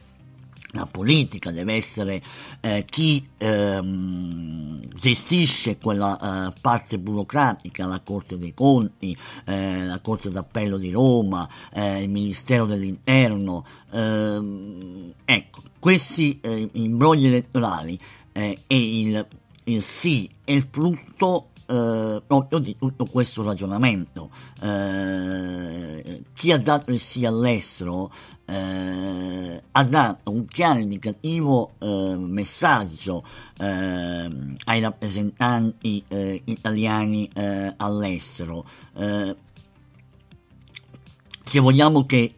la 0.71 0.85
politica 0.85 1.51
deve 1.51 1.75
essere 1.75 2.21
eh, 2.59 2.85
chi 2.89 3.25
ehm, 3.37 4.79
gestisce 4.95 5.77
quella 5.77 6.49
eh, 6.49 6.53
parte 6.59 6.99
burocratica, 6.99 7.85
la 7.85 8.01
Corte 8.01 8.37
dei 8.37 8.53
Conti, 8.53 9.17
eh, 9.45 9.85
la 9.85 9.99
Corte 9.99 10.29
d'Appello 10.29 10.77
di 10.77 10.91
Roma, 10.91 11.47
eh, 11.71 12.03
il 12.03 12.09
Ministero 12.09 12.65
dell'Interno. 12.65 13.65
Ehm, 13.91 15.13
ecco, 15.23 15.61
questi 15.79 16.39
eh, 16.41 16.69
imbrogli 16.73 17.27
elettorali 17.27 17.97
eh, 18.33 18.63
e 18.67 18.99
il, 18.99 19.27
il 19.65 19.81
sì 19.81 20.29
è 20.43 20.51
il 20.51 20.67
frutto 20.69 21.49
eh, 21.67 22.21
proprio 22.25 22.59
di 22.59 22.75
tutto 22.77 23.05
questo 23.05 23.43
ragionamento. 23.43 24.29
Eh, 24.61 26.23
chi 26.33 26.51
ha 26.51 26.57
dato 26.57 26.91
il 26.91 26.99
sì 26.99 27.25
all'estero 27.25 28.11
eh, 28.49 29.61
ha 29.71 29.83
dato 29.83 30.31
un 30.31 30.45
chiaro 30.45 30.79
indicativo 30.79 31.73
eh, 31.79 32.15
messaggio 32.17 33.25
eh, 33.59 34.55
ai 34.65 34.79
rappresentanti 34.79 36.03
eh, 36.07 36.41
italiani 36.45 37.29
all'estero. 37.77 38.65
se 41.43 41.59
vogliamo 41.59 42.05
che 42.05 42.33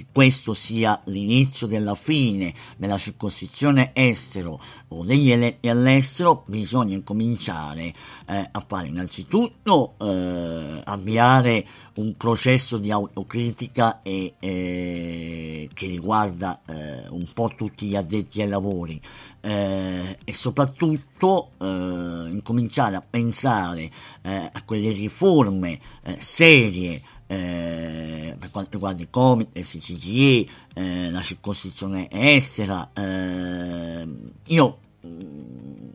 che 0.00 0.06
questo 0.12 0.54
sia 0.54 1.00
l'inizio 1.04 1.66
della 1.66 1.94
fine 1.94 2.54
della 2.76 2.96
circoscrizione 2.96 3.90
estero 3.92 4.60
o 4.88 5.04
degli 5.04 5.30
eletti 5.30 5.68
all'estero, 5.68 6.44
bisogna 6.46 6.94
incominciare 6.94 7.92
eh, 8.26 8.48
a 8.50 8.64
fare 8.66 8.88
innanzitutto 8.88 9.94
eh, 9.98 10.80
avviare 10.84 11.66
un 11.94 12.16
processo 12.16 12.78
di 12.78 12.90
autocritica 12.90 14.00
e, 14.02 14.34
eh, 14.38 15.68
che 15.72 15.86
riguarda 15.86 16.60
eh, 16.66 17.08
un 17.10 17.26
po' 17.32 17.52
tutti 17.54 17.86
gli 17.86 17.96
addetti 17.96 18.40
ai 18.40 18.48
lavori 18.48 19.00
eh, 19.42 20.18
e 20.24 20.32
soprattutto 20.32 21.50
eh, 21.58 21.66
incominciare 21.66 22.96
a 22.96 23.02
pensare 23.08 23.90
a 24.22 24.62
quelle 24.64 24.90
riforme 24.90 25.78
serie 26.18 27.02
eh, 27.30 28.34
per 28.36 28.50
quanto 28.50 28.70
riguarda 28.72 29.02
i 29.02 29.08
Comites, 29.08 29.74
il 29.74 29.82
CGE, 29.82 30.46
eh, 30.74 31.10
la 31.12 31.20
circoscrizione 31.20 32.08
estera. 32.10 32.90
Eh, 32.92 34.08
io 34.46 34.78
mm, 35.06 35.88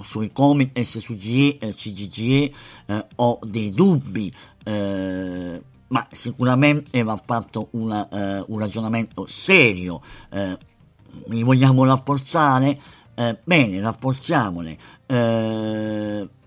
sui 0.00 0.30
su 1.00 1.16
GE, 1.16 1.58
eh, 1.58 1.74
CGE 1.74 2.52
eh, 2.86 3.06
ho 3.16 3.40
dei 3.42 3.72
dubbi, 3.72 4.32
eh, 4.62 5.62
ma 5.88 6.06
sicuramente 6.12 7.02
va 7.02 7.20
fatto 7.24 7.66
una, 7.72 8.06
un 8.46 8.58
ragionamento 8.60 9.26
serio. 9.26 10.00
li 11.26 11.42
vogliamo 11.42 11.84
rafforzare? 11.84 12.80
bene, 13.42 13.80
rafforziamole, 13.80 14.78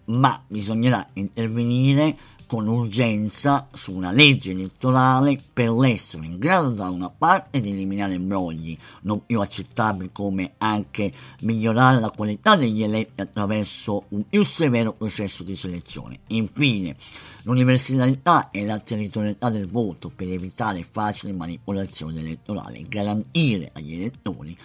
ma 0.05 0.43
bisognerà 0.47 1.09
intervenire 1.13 2.17
con 2.45 2.67
urgenza 2.67 3.67
su 3.71 3.93
una 3.93 4.11
legge 4.11 4.51
elettorale 4.51 5.41
per 5.53 5.69
l'estero 5.69 6.23
in 6.23 6.37
grado 6.37 6.69
da 6.69 6.89
una 6.89 7.09
parte 7.09 7.59
di 7.59 7.71
eliminare 7.71 8.19
brogli 8.19 8.77
non 9.01 9.25
più 9.25 9.39
accettabili 9.39 10.09
come 10.11 10.53
anche 10.57 11.11
migliorare 11.41 11.99
la 11.99 12.09
qualità 12.09 12.55
degli 12.55 12.83
eletti 12.83 13.21
attraverso 13.21 14.05
un 14.09 14.27
più 14.27 14.43
severo 14.43 14.93
processo 14.93 15.43
di 15.43 15.55
selezione. 15.55 16.19
Infine, 16.27 16.95
l'universalità 17.43 18.51
e 18.51 18.65
la 18.65 18.79
territorialità 18.79 19.49
del 19.49 19.67
voto 19.67 20.11
per 20.13 20.27
evitare 20.29 20.85
facili 20.89 21.33
manipolazioni 21.33 22.19
elettorali 22.19 22.79
e 22.79 22.87
garantire 22.87 23.71
agli 23.73 23.93
elettori 23.93 24.57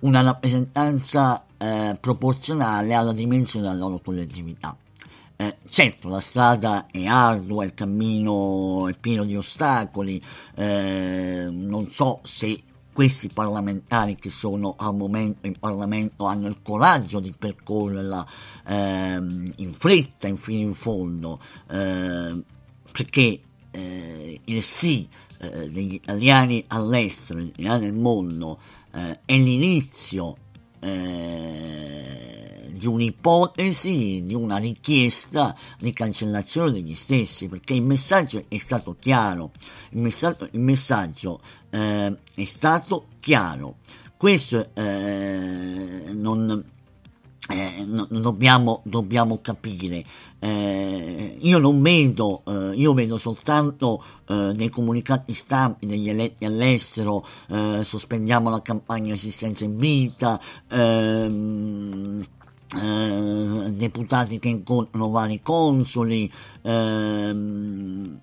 una 0.00 0.20
rappresentanza 0.20 1.44
eh, 1.56 1.96
proporzionale 2.00 2.94
alla 2.94 3.12
dimensione 3.12 3.66
della 3.66 3.78
loro 3.78 4.00
collettività. 4.00 4.76
Eh, 5.36 5.56
certo, 5.68 6.08
la 6.08 6.20
strada 6.20 6.86
è 6.86 7.06
ardua, 7.06 7.64
il 7.64 7.74
cammino 7.74 8.86
è 8.86 8.96
pieno 8.96 9.24
di 9.24 9.36
ostacoli, 9.36 10.22
eh, 10.54 11.48
non 11.50 11.88
so 11.88 12.20
se 12.22 12.62
questi 12.92 13.28
parlamentari 13.28 14.14
che 14.14 14.30
sono 14.30 14.76
al 14.78 14.94
momento 14.94 15.48
in 15.48 15.58
Parlamento 15.58 16.26
hanno 16.26 16.46
il 16.46 16.62
coraggio 16.62 17.18
di 17.18 17.34
percorrerla 17.36 18.26
ehm, 18.68 19.54
in 19.56 19.72
fretta, 19.72 20.28
in 20.28 20.36
fino 20.36 20.60
in 20.60 20.72
fondo, 20.72 21.40
eh, 21.68 22.40
perché 22.92 23.40
eh, 23.72 24.40
il 24.44 24.62
sì 24.62 25.08
eh, 25.38 25.68
degli 25.68 25.94
italiani 25.94 26.62
all'estero, 26.68 27.40
degli 27.40 27.48
italiani 27.48 27.84
nel 27.86 27.94
mondo, 27.94 28.58
è 28.94 29.36
l'inizio 29.36 30.36
eh, 30.84 32.70
di 32.72 32.86
un'ipotesi, 32.86 34.22
di 34.24 34.34
una 34.34 34.58
richiesta 34.58 35.56
di 35.78 35.92
cancellazione 35.92 36.72
degli 36.72 36.94
stessi, 36.94 37.48
perché 37.48 37.72
il 37.72 37.82
messaggio 37.82 38.44
è 38.48 38.58
stato 38.58 38.96
chiaro, 38.98 39.52
il 39.90 40.00
messaggio, 40.00 40.48
il 40.50 40.60
messaggio 40.60 41.40
eh, 41.70 42.16
è 42.34 42.44
stato 42.44 43.06
chiaro. 43.20 43.76
Questo 44.16 44.70
eh, 44.74 46.12
non, 46.14 46.64
eh, 47.48 47.84
no, 47.86 48.06
dobbiamo, 48.10 48.80
dobbiamo, 48.84 49.40
capire. 49.40 50.04
Eh, 50.38 51.36
io 51.40 51.58
non 51.58 51.82
vedo, 51.82 52.42
eh, 52.46 52.74
io 52.74 52.94
vedo 52.94 53.18
soltanto 53.18 54.02
eh, 54.26 54.52
nei 54.56 54.70
comunicati 54.70 55.34
stampi 55.34 55.86
degli 55.86 56.08
eletti 56.08 56.44
all'estero, 56.46 57.24
eh, 57.48 57.80
sospendiamo 57.82 58.48
la 58.48 58.62
campagna 58.62 59.14
assistenza 59.14 59.64
in 59.64 59.76
vita, 59.76 60.40
ehm, 60.70 62.24
eh, 62.76 63.70
deputati 63.72 64.38
che 64.38 64.48
incontrano 64.48 65.10
vari 65.10 65.40
consoli, 65.42 66.30
ehm, 66.62 68.20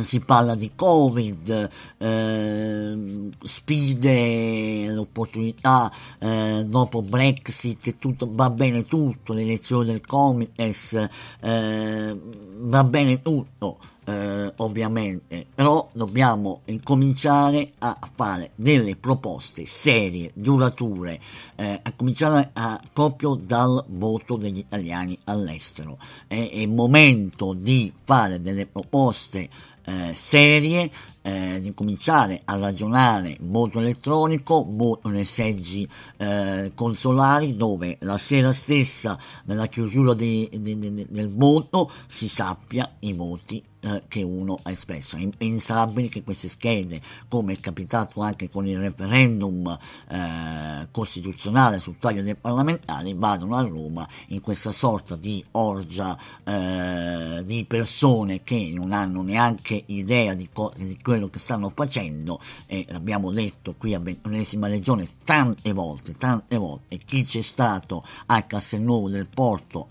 si 0.00 0.20
parla 0.20 0.54
di 0.54 0.72
Covid, 0.74 1.70
eh, 1.98 3.30
sfide, 3.42 4.92
l'opportunità 4.92 5.92
eh, 6.18 6.64
dopo 6.66 7.02
Brexit, 7.02 7.98
tutto, 7.98 8.28
va 8.30 8.50
bene 8.50 8.84
tutto, 8.84 9.32
l'elezione 9.32 9.84
del 9.86 10.06
Comites, 10.06 11.08
eh, 11.40 12.20
va 12.58 12.84
bene 12.84 13.22
tutto. 13.22 13.78
Eh, 14.04 14.52
ovviamente, 14.56 15.46
però 15.54 15.88
dobbiamo 15.92 16.62
incominciare 16.64 17.74
a 17.78 17.96
fare 18.16 18.50
delle 18.56 18.96
proposte 18.96 19.64
serie, 19.64 20.32
durature, 20.34 21.20
eh, 21.54 21.78
a 21.80 21.92
cominciare 21.94 22.50
a, 22.54 22.80
proprio 22.92 23.36
dal 23.36 23.84
voto 23.90 24.34
degli 24.36 24.58
italiani 24.58 25.16
all'estero. 25.24 25.98
È, 26.26 26.34
il 26.34 26.68
momento 26.68 27.52
di 27.52 27.92
fare 28.02 28.42
delle 28.42 28.66
proposte 28.66 29.48
eh, 29.84 30.12
serie 30.14 30.90
eh, 31.22 31.60
di 31.60 31.72
cominciare 31.72 32.42
a 32.44 32.56
ragionare 32.56 33.36
voto 33.40 33.78
elettronico, 33.78 34.66
voto 34.68 35.08
nei 35.08 35.24
seggi 35.24 35.88
eh, 36.16 36.72
consolari 36.74 37.56
dove 37.56 37.96
la 38.00 38.18
sera 38.18 38.52
stessa 38.52 39.18
della 39.44 39.66
chiusura 39.66 40.14
di, 40.14 40.48
di, 40.52 40.78
di, 40.78 41.06
del 41.08 41.34
voto 41.34 41.90
si 42.06 42.28
sappia 42.28 42.96
i 43.00 43.12
voti 43.12 43.62
eh, 43.84 44.04
che 44.06 44.22
uno 44.22 44.58
ha 44.62 44.70
espresso. 44.70 45.16
È 45.16 45.20
impensabile 45.20 46.08
che 46.08 46.22
queste 46.22 46.48
schede, 46.48 47.00
come 47.28 47.54
è 47.54 47.60
capitato 47.60 48.20
anche 48.20 48.48
con 48.48 48.66
il 48.66 48.78
referendum 48.78 49.76
eh, 50.08 50.88
costituzionale 50.90 51.80
sul 51.80 51.98
taglio 51.98 52.22
dei 52.22 52.36
parlamentari, 52.36 53.12
vadano 53.14 53.56
a 53.56 53.62
Roma 53.62 54.08
in 54.28 54.40
questa 54.40 54.70
sorta 54.70 55.16
di 55.16 55.44
orgia 55.52 56.16
eh, 56.44 57.42
di 57.44 57.64
persone 57.64 58.42
che 58.44 58.70
non 58.72 58.92
hanno 58.92 59.22
neanche 59.22 59.82
idea 59.86 60.34
di, 60.34 60.48
co- 60.52 60.72
di 60.76 60.98
quello 61.02 61.28
che 61.28 61.40
stanno 61.40 61.72
facendo 61.74 62.40
e 62.66 62.86
l'abbiamo 62.88 63.32
detto 63.32 63.74
qui 63.76 63.94
a 63.94 63.98
ventunesima 63.98 64.68
regione 64.68 65.08
tante 65.24 65.72
volte, 65.72 66.14
tante 66.16 66.56
volte, 66.56 66.98
chi 66.98 67.24
c'è 67.24 67.42
stato 67.42 68.04
a 68.26 68.42
Castelnuovo 68.42 69.08
del 69.08 69.28
Porto 69.28 69.86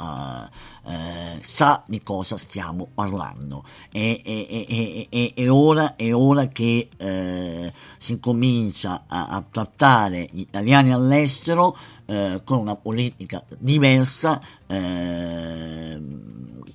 eh, 0.84 1.40
sa 1.42 1.84
di 1.86 2.02
cosa 2.02 2.38
stiamo 2.38 2.88
parlando. 2.94 3.64
È, 3.92 4.22
è, 4.24 5.08
è, 5.10 5.34
è 5.34 5.52
ora, 5.52 5.96
ora, 6.12 6.48
che 6.48 6.90
eh, 6.98 7.74
si 7.98 8.20
comincia 8.20 9.04
a, 9.08 9.28
a, 9.28 9.44
trattare 9.50 10.28
gli 10.32 10.42
italiani 10.42 10.92
all'estero 10.92 11.78
eh, 12.06 12.42
con 12.44 12.60
una 12.60 12.76
politica 12.76 13.44
diversa 13.58 14.42
eh, 14.68 16.01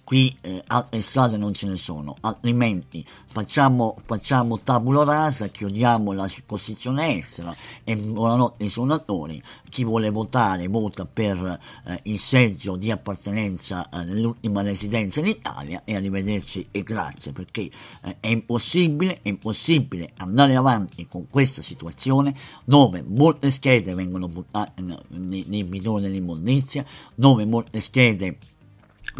qui 0.06 0.36
eh, 0.40 0.62
altre 0.68 1.02
strade 1.02 1.36
non 1.36 1.52
ce 1.52 1.66
ne 1.66 1.74
sono, 1.74 2.14
altrimenti 2.20 3.04
facciamo, 3.26 3.96
facciamo 4.06 4.60
tabula 4.60 5.02
rasa, 5.02 5.48
chiudiamo 5.48 6.12
la 6.12 6.28
circoscrizione 6.28 7.16
estera 7.16 7.52
e 7.82 7.96
buonanotte 7.96 8.62
ai 8.62 8.70
suonatori, 8.70 9.42
chi 9.68 9.82
vuole 9.82 10.10
votare 10.10 10.68
vota 10.68 11.06
per 11.06 11.58
eh, 11.86 12.00
il 12.04 12.20
seggio 12.20 12.76
di 12.76 12.92
appartenenza 12.92 13.88
eh, 13.88 14.04
nell'ultima 14.04 14.62
residenza 14.62 15.18
in 15.18 15.26
Italia 15.26 15.82
e 15.84 15.96
arrivederci 15.96 16.68
e 16.70 16.84
grazie 16.84 17.32
perché 17.32 17.62
eh, 18.02 18.16
è 18.20 18.28
impossibile, 18.28 19.22
è 19.22 19.28
impossibile 19.28 20.12
andare 20.18 20.54
avanti 20.54 21.08
con 21.08 21.26
questa 21.28 21.62
situazione 21.62 22.32
dove 22.64 23.02
molte 23.04 23.50
schede 23.50 23.92
vengono 23.94 24.28
buttate 24.28 24.80
nei 25.08 25.64
bidoni 25.64 26.02
dell'immondizia, 26.02 26.84
dove 27.12 27.44
molte 27.44 27.80
schede 27.80 28.38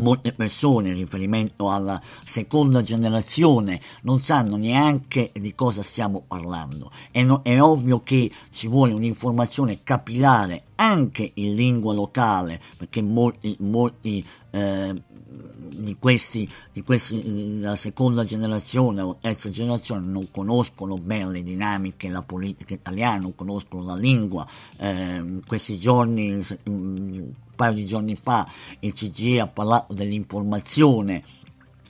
molte 0.02 0.32
persone 0.32 0.88
in 0.88 0.94
riferimento 0.94 1.70
alla 1.70 2.00
seconda 2.24 2.82
generazione 2.82 3.80
non 4.02 4.20
sanno 4.20 4.56
neanche 4.56 5.32
di 5.32 5.54
cosa 5.54 5.82
stiamo 5.82 6.22
parlando. 6.26 6.90
È, 7.10 7.22
no, 7.22 7.40
è 7.42 7.60
ovvio 7.60 8.02
che 8.02 8.30
ci 8.50 8.68
vuole 8.68 8.92
un'informazione 8.92 9.82
capillare 9.82 10.64
anche 10.76 11.30
in 11.34 11.54
lingua 11.54 11.94
locale, 11.94 12.60
perché 12.76 13.02
molti, 13.02 13.56
molti 13.60 14.24
eh, 14.50 15.02
di 15.76 15.96
questi, 15.98 16.48
di 16.72 16.82
questi, 16.82 17.60
la 17.60 17.76
seconda 17.76 18.24
generazione 18.24 19.00
o 19.00 19.16
terza 19.20 19.50
generazione 19.50 20.06
non 20.06 20.30
conoscono 20.30 20.98
bene 20.98 21.30
le 21.30 21.42
dinamiche, 21.42 22.08
la 22.08 22.22
politica 22.22 22.74
italiana, 22.74 23.22
non 23.22 23.34
conoscono 23.34 23.84
la 23.84 23.96
lingua. 23.96 24.46
Eh, 24.76 25.40
questi 25.46 25.78
giorni, 25.78 26.44
un 26.64 27.32
paio 27.56 27.72
di 27.72 27.86
giorni 27.86 28.14
fa, 28.14 28.48
il 28.80 28.92
CGE 28.92 29.40
ha 29.40 29.48
parlato 29.48 29.94
dell'informazione 29.94 31.24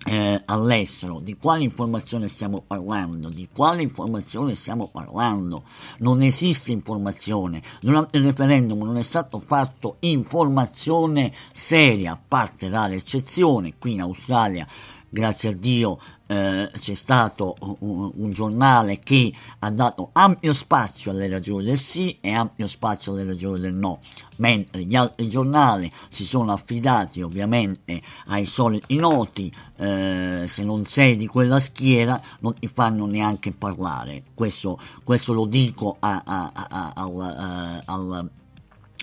eh, 0.07 0.41
all'estero, 0.45 1.19
di 1.19 1.37
quale 1.37 1.65
informazione 1.65 2.29
stiamo 2.29 2.63
parlando, 2.65 3.29
di 3.29 3.49
quale 3.53 3.83
informazione 3.83 4.55
stiamo 4.55 4.89
parlando. 4.89 5.65
Non 5.99 6.23
esiste 6.23 6.71
informazione. 6.71 7.61
Durante 7.81 8.17
il 8.19 8.25
referendum 8.25 8.83
non 8.83 8.97
è 8.97 9.03
stato 9.03 9.41
fatto 9.41 9.97
informazione 10.01 11.33
seria, 11.53 12.13
a 12.13 12.21
parte 12.27 12.69
rare 12.69 12.95
eccezioni, 12.95 13.75
qui 13.79 13.93
in 13.93 14.01
Australia 14.01 14.67
grazie 15.09 15.51
a 15.51 15.53
Dio 15.53 15.99
eh, 16.27 16.69
c'è 16.79 16.95
stato 16.95 17.57
un, 17.61 18.11
un, 18.15 18.31
giornale 18.33 18.99
che 18.99 19.33
ha 19.61 19.71
dato 19.71 20.11
ampio 20.13 20.53
spazio 20.53 21.13
alle 21.13 21.29
ragioni 21.29 21.65
del 21.65 21.79
sì 21.79 22.19
e 22.21 22.33
ampio 22.33 22.67
spazio 22.67 23.13
alle 23.13 23.25
ragioni 23.25 23.61
del 23.61 23.75
no, 23.75 24.01
mentre 24.37 24.83
gli 24.85 24.97
altri 24.97 25.29
giornali 25.29 25.91
si 26.09 26.25
sono 26.25 26.53
affidati 26.53 27.23
ovviamente 27.23 28.03
ai 28.27 28.45
soliti 28.45 28.97
noti, 28.97 29.53
eh, 29.77 30.47
se 30.49 30.65
non 30.65 30.85
sei 30.85 31.17
di 31.17 31.27
quella 31.27 31.61
schiera 31.61 32.21
non 32.41 32.55
ti 32.59 32.67
fanno 32.67 33.07
neanche 33.07 33.53
parlare, 33.53 34.25
questo, 34.35 34.79
questo 35.05 35.33
lo 35.33 35.47
dico 35.47 35.97
a, 36.01 36.23
a, 36.25 36.53
a, 36.53 36.93
al, 36.95 37.83
al 37.85 38.31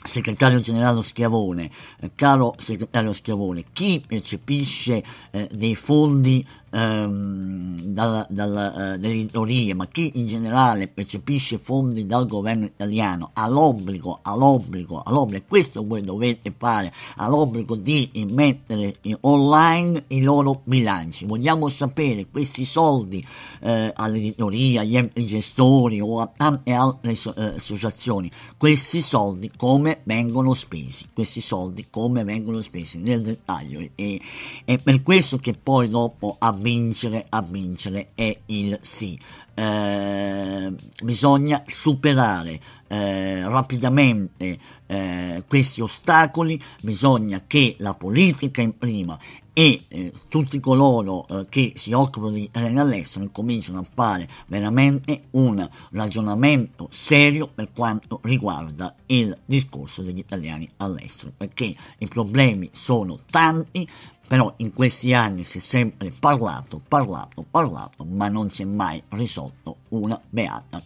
segretario 0.04 0.60
generale 0.60 1.02
Schiavone, 1.02 1.70
eh, 2.00 2.12
caro 2.16 2.56
segretario 2.58 3.14
Schiavone, 3.14 3.66
chi 3.72 4.04
percepisce 4.06 5.04
eh, 5.32 5.50
dei 5.52 5.76
fondi 5.76 6.46
ehm, 6.74 7.82
dalla, 7.84 8.26
dalla, 8.30 8.94
eh, 8.94 8.98
dell'editoria, 8.98 9.76
ma 9.76 9.88
chi 9.88 10.12
in 10.16 10.26
generale 10.26 10.88
percepisce 10.88 11.60
fondi 11.60 12.06
dal 12.06 12.28
governo 12.28 12.66
italiano 12.66 13.30
ha 13.34 13.48
l'obbligo, 13.48 14.20
ha 14.22 14.36
l'obbligo, 14.36 15.00
ha 15.00 15.12
l'obbligo, 15.12 15.46
questo 15.48 15.86
voi 15.86 16.02
dovete 16.02 16.54
fare, 16.58 16.92
ha 17.18 17.28
l'obbligo 17.28 17.76
di 17.76 18.10
mettere 18.30 18.98
online 19.22 20.06
i 20.08 20.22
loro 20.22 20.62
bilanci. 20.64 21.26
Vogliamo 21.26 21.68
sapere 21.70 22.28
questi 22.30 22.66
soldi 22.66 23.26
eh, 23.62 23.92
all'editoria, 23.96 24.82
agli 24.82 25.10
gestori 25.26 26.02
o 26.02 26.20
a 26.20 26.32
tante 26.36 26.72
altre 26.72 27.12
eh, 27.12 27.44
associazioni, 27.56 28.32
questi 28.58 29.02
soldi 29.02 29.52
come 29.56 30.02
vengono 30.04 30.54
spesi, 30.54 31.08
questi 31.14 31.42
soldi 31.42 31.88
come 31.90 32.24
vengono 32.24 32.62
spesi? 32.62 33.00
Nel 33.00 33.22
dettaglio. 33.22 33.88
E, 33.96 34.20
è 34.66 34.80
per 34.80 35.04
questo 35.04 35.38
che 35.38 35.54
poi 35.54 35.90
dopo 35.90 36.36
a 36.40 36.52
vincere, 36.64 37.26
a 37.30 37.44
vincere 37.48 38.12
è 38.16 38.36
il 38.48 38.80
sì. 38.82 39.20
Eh, 39.54 40.74
bisogna 41.04 41.62
superare 41.68 42.60
eh, 42.88 43.48
rapidamente 43.48 44.58
eh, 44.88 45.44
questi 45.48 45.82
ostacoli, 45.82 46.60
bisogna 46.82 47.44
che 47.46 47.76
la 47.78 47.94
politica 47.94 48.62
in 48.62 48.76
prima 48.78 49.20
e 49.54 49.86
eh, 49.88 50.12
tutti 50.28 50.60
coloro 50.60 51.28
eh, 51.28 51.46
che 51.48 51.74
si 51.76 51.94
occupano 51.94 52.32
di 52.32 52.44
italiani 52.44 52.80
all'estero 52.80 53.30
cominciano 53.32 53.80
a 53.80 53.86
fare 53.94 54.28
veramente 54.48 55.26
un 55.32 55.68
ragionamento 55.92 56.88
serio 56.92 57.48
per 57.48 57.72
quanto 57.72 58.20
riguarda 58.24 58.96
il 59.08 59.38
discorso 59.46 60.02
degli 60.02 60.18
italiani 60.18 60.68
all'estero, 60.78 61.32
perché 61.38 61.76
i 62.00 62.08
problemi 62.08 62.70
sono 62.74 63.20
tanti, 63.30 63.88
però 64.28 64.52
in 64.58 64.74
questi 64.74 65.14
anni 65.14 65.44
si 65.44 65.60
è 65.60 65.62
sempre 65.62 66.12
parlato, 66.18 66.82
parlato, 66.88 67.46
parlato, 67.50 68.06
ma 68.06 68.28
non 68.30 68.50
si 68.50 68.64
è 68.64 68.66
mai 68.66 69.02
risolto 69.10 69.78
una 69.90 70.20
beata 70.30 70.84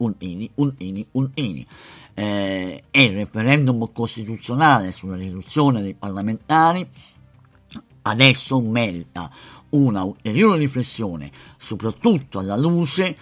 un 0.00 0.14
ini, 0.18 0.50
un 0.56 0.74
ini, 0.78 1.06
un 1.12 1.30
ini. 1.34 1.66
Eh, 2.14 2.84
e 2.90 3.02
il 3.04 3.14
referendum 3.14 3.92
costituzionale 3.92 4.92
sulla 4.92 5.16
riduzione 5.16 5.80
dei 5.80 5.94
parlamentari 5.94 6.88
adesso 8.02 8.60
merita 8.60 9.30
una 9.70 10.02
ulteriore 10.02 10.58
riflessione, 10.58 11.30
soprattutto 11.56 12.38
alla 12.38 12.56
luce 12.56 13.16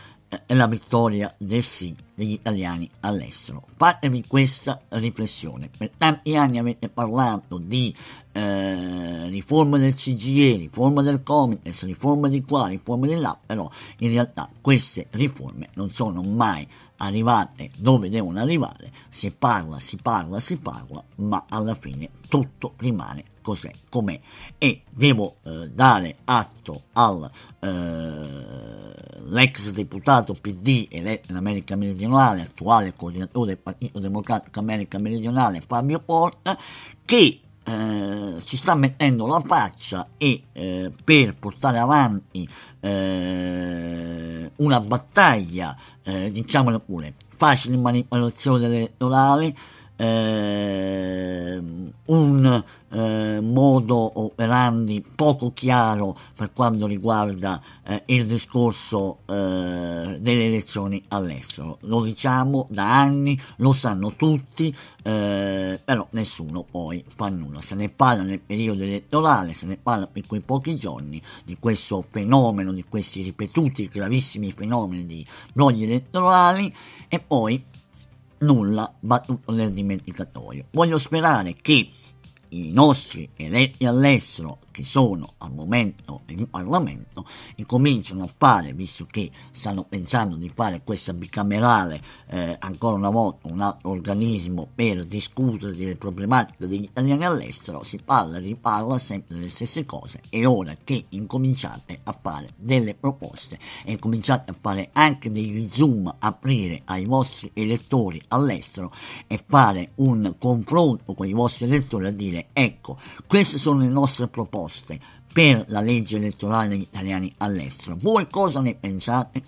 della 0.46 0.64
eh, 0.66 0.68
vittoria 0.68 1.34
del 1.38 1.62
sì 1.62 1.94
degli 2.14 2.32
italiani 2.32 2.88
all'estero. 3.00 3.64
Fatevi 3.76 4.24
questa 4.26 4.80
riflessione. 4.88 5.70
Per 5.74 5.90
tanti 5.96 6.36
anni 6.36 6.58
avete 6.58 6.88
parlato 6.88 7.58
di 7.58 7.94
eh, 8.32 9.28
riforma 9.28 9.78
del 9.78 9.94
CGE, 9.94 10.56
riforma 10.56 11.02
del 11.02 11.22
Comites, 11.22 11.84
riforma 11.84 12.28
di 12.28 12.42
qua, 12.42 12.66
riforma 12.66 13.06
di 13.06 13.14
là, 13.14 13.38
però 13.46 13.70
in 13.98 14.10
realtà 14.10 14.50
queste 14.60 15.06
riforme 15.10 15.68
non 15.74 15.90
sono 15.90 16.22
mai 16.22 16.66
arrivate 16.96 17.70
dove 17.76 18.10
devono 18.10 18.40
arrivare, 18.40 18.90
si 19.08 19.30
parla, 19.30 19.78
si 19.78 19.96
parla, 19.96 20.40
si 20.40 20.56
parla, 20.56 21.02
ma 21.16 21.44
alla 21.48 21.76
fine 21.76 22.10
tutto 22.28 22.74
rimane 22.78 23.36
cos'è, 23.48 23.72
com'è. 23.88 24.20
E 24.58 24.82
devo 24.90 25.36
eh, 25.42 25.70
dare 25.72 26.16
atto 26.24 26.82
all'ex 26.92 27.28
eh, 29.68 29.72
deputato 29.72 30.34
PD 30.34 30.86
eletto 30.90 31.30
in 31.30 31.36
America 31.38 31.74
Meridionale, 31.74 32.42
attuale 32.42 32.92
coordinatore 32.94 33.46
del 33.54 33.56
Partito 33.56 34.00
Democratico 34.00 34.58
America 34.58 34.98
Meridionale, 34.98 35.62
Fabio 35.66 35.98
Porta, 36.00 36.58
che 37.06 37.40
eh, 37.64 38.36
ci 38.44 38.58
sta 38.58 38.74
mettendo 38.74 39.26
la 39.26 39.40
faccia 39.40 40.08
e 40.18 40.42
eh, 40.52 40.92
per 41.02 41.38
portare 41.38 41.78
avanti 41.78 42.46
eh, 42.80 44.50
una 44.56 44.80
battaglia, 44.80 45.74
eh, 46.02 46.30
diciamolo 46.30 46.80
pure, 46.80 47.14
facile 47.30 47.78
manipolazione 47.78 48.66
elettorale, 48.66 49.56
eh, 50.00 51.60
un 52.06 52.64
eh, 52.90 53.40
modo 53.42 54.20
operandi 54.20 55.04
poco 55.14 55.52
chiaro 55.52 56.16
per 56.34 56.52
quanto 56.52 56.86
riguarda 56.86 57.60
eh, 57.84 58.02
il 58.06 58.26
discorso 58.26 59.18
eh, 59.26 60.16
delle 60.20 60.44
elezioni 60.44 61.02
all'estero. 61.08 61.78
Lo 61.82 62.02
diciamo 62.02 62.66
da 62.70 63.00
anni, 63.00 63.38
lo 63.56 63.72
sanno 63.72 64.14
tutti, 64.14 64.74
eh, 65.02 65.80
però 65.84 66.06
nessuno 66.12 66.62
poi 66.62 67.04
fa 67.14 67.28
nulla. 67.28 67.60
Se 67.60 67.74
ne 67.74 67.88
parla 67.88 68.22
nel 68.22 68.40
periodo 68.40 68.84
elettorale, 68.84 69.52
se 69.52 69.66
ne 69.66 69.76
parla 69.76 70.06
per 70.06 70.26
quei 70.26 70.42
pochi 70.42 70.76
giorni 70.76 71.20
di 71.44 71.56
questo 71.58 72.04
fenomeno, 72.08 72.72
di 72.72 72.84
questi 72.88 73.22
ripetuti 73.22 73.88
gravissimi 73.88 74.52
fenomeni 74.52 75.04
di 75.04 75.26
brogli 75.52 75.82
elettorali 75.82 76.72
e 77.08 77.18
poi 77.18 77.62
nulla 78.40 78.92
va 79.00 79.20
tutto 79.20 79.52
nel 79.52 79.72
dimenticatoio. 79.72 80.66
Voglio 80.70 80.98
sperare 80.98 81.54
che 81.54 81.88
i 82.50 82.70
nostri 82.72 83.28
eletti 83.36 83.84
all'estero 83.84 84.58
che 84.78 84.84
sono 84.84 85.34
al 85.38 85.52
momento 85.52 86.20
in 86.26 86.48
Parlamento 86.48 87.26
incominciano 87.56 88.22
a 88.22 88.32
fare, 88.36 88.72
visto 88.74 89.06
che 89.10 89.28
stanno 89.50 89.82
pensando 89.82 90.36
di 90.36 90.48
fare 90.48 90.82
questa 90.84 91.12
bicamerale 91.12 92.00
eh, 92.28 92.56
ancora 92.60 92.94
una 92.94 93.10
volta 93.10 93.48
un 93.48 93.60
altro 93.60 93.90
organismo 93.90 94.68
per 94.72 95.04
discutere 95.04 95.74
delle 95.74 95.96
problematiche 95.96 96.68
degli 96.68 96.84
italiani 96.84 97.24
all'estero, 97.24 97.82
si 97.82 97.98
parla 97.98 98.36
e 98.36 98.40
riparla 98.40 98.98
sempre 98.98 99.34
delle 99.34 99.48
stesse 99.48 99.84
cose. 99.84 100.20
È 100.28 100.46
ora 100.46 100.76
che 100.84 101.06
incominciate 101.08 101.98
a 102.04 102.12
fare 102.12 102.50
delle 102.54 102.94
proposte 102.94 103.58
e 103.84 103.92
incominciate 103.92 104.52
a 104.52 104.56
fare 104.56 104.90
anche 104.92 105.32
degli 105.32 105.68
zoom, 105.68 106.14
aprire 106.20 106.82
ai 106.84 107.04
vostri 107.04 107.50
elettori 107.52 108.22
all'estero 108.28 108.92
e 109.26 109.42
fare 109.44 109.90
un 109.96 110.36
confronto 110.38 111.14
con 111.14 111.26
i 111.26 111.32
vostri 111.32 111.64
elettori 111.64 112.06
a 112.06 112.12
dire 112.12 112.50
ecco, 112.52 112.96
queste 113.26 113.58
sono 113.58 113.80
le 113.80 113.88
nostre 113.88 114.28
proposte 114.28 114.66
proposte 114.68 115.00
per 115.32 115.64
la 115.68 115.80
legge 115.80 116.16
elettorale 116.16 116.68
degli 116.68 116.82
italiani 116.82 117.32
all'estero. 117.38 117.96
Voi 117.98 118.28
cosa 118.30 118.60
ne 118.60 118.74
pensate? 118.74 119.42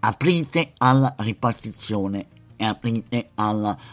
Aprite 0.00 0.72
alla 0.78 1.14
ripartizione 1.18 2.28
e 2.56 2.64
aprite 2.64 3.30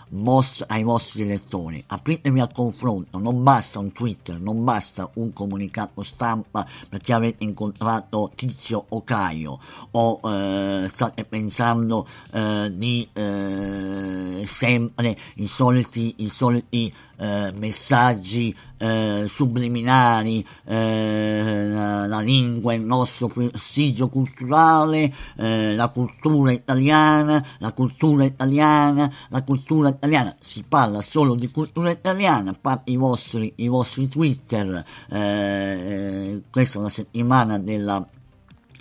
vostra, 0.09 0.67
ai 0.69 0.83
vostri 0.83 1.23
elettori, 1.23 1.83
apritevi 1.85 2.39
al 2.39 2.51
confronto, 2.51 3.19
non 3.19 3.43
basta 3.43 3.79
un 3.79 3.91
Twitter, 3.91 4.39
non 4.39 4.63
basta 4.63 5.09
un 5.15 5.33
comunicato 5.33 6.01
stampa 6.01 6.65
perché 6.87 7.11
avete 7.11 7.43
incontrato 7.43 8.31
Tizio 8.35 8.85
o 8.87 9.03
Caio 9.03 9.59
o 9.91 10.19
eh, 10.23 10.87
state 10.87 11.25
pensando 11.25 12.07
eh, 12.31 12.71
di 12.73 13.07
eh, 13.11 14.43
sempre 14.45 15.17
i 15.35 15.47
soliti, 15.47 16.15
i 16.17 16.29
soliti 16.29 16.93
eh, 17.23 17.53
messaggi 17.55 18.53
eh, 18.77 19.25
subliminari, 19.29 20.45
eh, 20.65 21.67
la, 21.69 22.05
la, 22.05 22.19
lingua, 22.19 22.73
il 22.73 22.81
nostro 22.81 23.29
prestigio 23.29 24.09
culturale, 24.09 25.13
eh, 25.37 25.73
la 25.73 25.87
cultura 25.87 26.51
italiana, 26.51 27.45
la 27.59 27.71
cultura 27.71 28.25
italiana, 28.25 29.09
la 29.29 29.41
cultura 29.43 29.87
italiana. 29.87 30.35
Si 30.39 30.65
parla 30.67 31.01
solo 31.01 31.35
di 31.35 31.49
cultura 31.49 31.91
italiana, 31.91 32.53
fate 32.59 32.91
i 32.91 32.97
vostri, 32.97 33.53
i 33.57 33.69
vostri 33.69 34.09
Twitter, 34.09 34.83
questa 35.07 36.79
è 36.79 36.81
la 36.81 36.89
settimana 36.89 37.57
della 37.57 38.05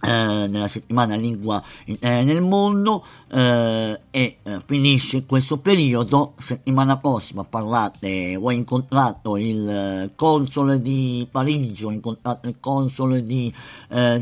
eh, 0.05 0.49
nella 0.49 0.67
settimana 0.67 1.15
lingua 1.15 1.63
eh, 1.85 2.25
nel 2.25 2.41
mondo 2.41 3.05
eh, 3.31 4.01
e 4.11 4.37
eh, 4.43 4.61
finisce 4.67 5.25
questo 5.27 5.59
periodo 5.59 6.33
settimana 6.39 6.99
prossima 6.99 7.45
parlate 7.45 8.35
ho 8.35 8.51
incontrato 8.51 9.37
il 9.37 9.69
eh, 9.69 10.11
console 10.17 10.81
di 10.81 11.25
Parigi 11.31 11.85
ho 11.85 11.93
incontrato 11.93 12.49
il 12.49 12.57
console 12.59 13.23
di 13.23 13.55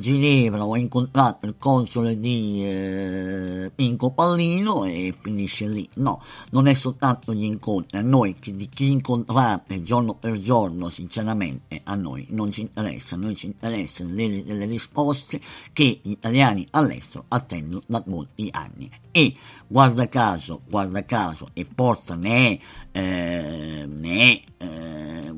Ginevra 0.01 0.65
ho 0.65 0.77
incontrato 0.77 1.47
il 1.47 1.55
console 1.57 2.19
di 2.19 3.71
Pinco 3.75 4.11
Pallino 4.11 4.85
e 4.85 5.15
finisce 5.19 5.69
lì. 5.69 5.89
No 5.95 6.21
non 6.51 6.67
è 6.67 6.73
soltanto 6.75 7.33
gli 7.33 7.45
incontri 7.45 7.99
a 7.99 8.03
noi 8.03 8.35
che, 8.35 8.55
di 8.55 8.69
chi 8.69 8.91
incontrate 8.91 9.83
giorno 9.83 10.15
per 10.15 10.39
giorno 10.39 10.89
sinceramente 10.89 11.81
a 11.85 11.95
noi 11.95 12.27
non 12.31 12.51
ci 12.51 12.63
interessa 12.63 13.15
a 13.15 13.19
noi 13.19 13.35
ci 13.37 13.47
interessano 13.47 14.11
delle, 14.11 14.43
delle 14.43 14.67
risposte 14.67 15.41
che 15.73 16.01
gli 16.03 16.11
italiani 16.11 16.67
all'estero 16.71 17.25
attendono 17.29 17.83
da 17.87 18.03
molti 18.07 18.49
anni. 18.51 18.91
E 19.11 19.35
guarda 19.67 20.09
caso, 20.09 20.63
guarda 20.69 21.05
caso, 21.05 21.51
e 21.53 21.67
porta 21.73 22.15
ne 22.15 22.59
è, 22.93 22.99
eh, 22.99 23.87
ne 23.87 24.33
è 24.33 24.65
eh, 24.65 25.35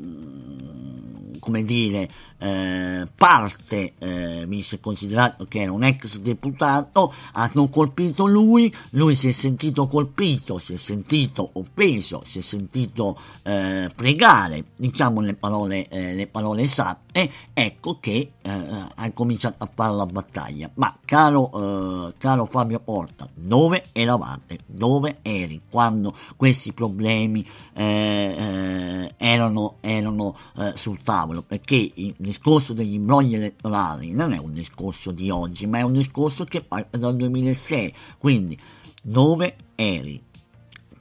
come 1.39 1.65
dire, 1.65 2.09
eh, 2.43 3.07
parte, 3.15 3.93
eh, 3.99 4.45
visto 4.49 4.75
e 4.75 4.81
considerato 4.81 5.47
che 5.47 5.61
era 5.61 5.71
un 5.71 5.85
ex 5.85 6.19
deputato, 6.19 7.15
hanno 7.35 7.69
colpito 7.69 8.27
lui, 8.27 8.75
lui 8.91 9.15
si 9.15 9.29
è 9.29 9.33
sentito 9.33 9.87
colpito, 9.87 10.59
si 10.59 10.75
è 10.75 10.77
sentito 10.77 11.51
offeso, 11.53 12.23
si 12.25 12.41
è 12.41 12.43
sentito 12.43 13.17
eh, 13.43 13.89
pregare, 13.95 14.65
diciamo 14.75 15.21
le 15.21 15.35
parole, 15.35 15.87
eh, 15.89 16.15
le 16.15 16.27
parole 16.27 16.63
esatte, 16.63 17.31
ecco 17.53 17.99
che 18.01 18.33
eh, 18.43 18.51
ha 18.51 19.11
cominciato 19.13 19.63
a 19.63 19.71
fare 19.73 19.95
la 19.95 20.07
battaglia. 20.07 20.69
Ma 20.75 20.99
caro, 21.05 22.09
eh, 22.09 22.15
caro 22.19 22.47
Fabio 22.47 22.81
Porta, 22.81 23.29
dove 23.33 23.91
eravate? 23.93 24.59
Dove 24.67 25.19
eri 25.23 25.61
quando 25.71 26.13
questi 26.37 26.73
problemi 26.73 27.47
erano, 27.75 29.77
erano 29.81 30.37
sul 30.75 31.01
tavolo? 31.03 31.43
Perché 31.43 31.93
il 31.95 32.32
discorso 32.33 32.73
degli 32.73 32.95
imbrogli 32.95 33.35
elettorali 33.35 34.13
non 34.13 34.33
è 34.33 34.39
un 34.39 34.55
discorso 34.55 35.13
di 35.13 35.29
oggi, 35.29 35.67
ma 35.67 35.79
è 35.79 35.83
un 35.83 35.93
discorso 35.93 36.45
che 36.45 36.63
parte 36.63 36.99
dal 36.99 37.15
2006. 37.15 37.95
Quindi, 38.19 38.59
dove 39.03 39.57
eri? 39.75 40.23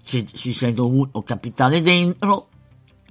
Ci, 0.03 0.27
ci 0.27 0.51
sei 0.51 0.73
dovuto 0.73 1.21
capitare 1.21 1.81
dentro 1.81 2.49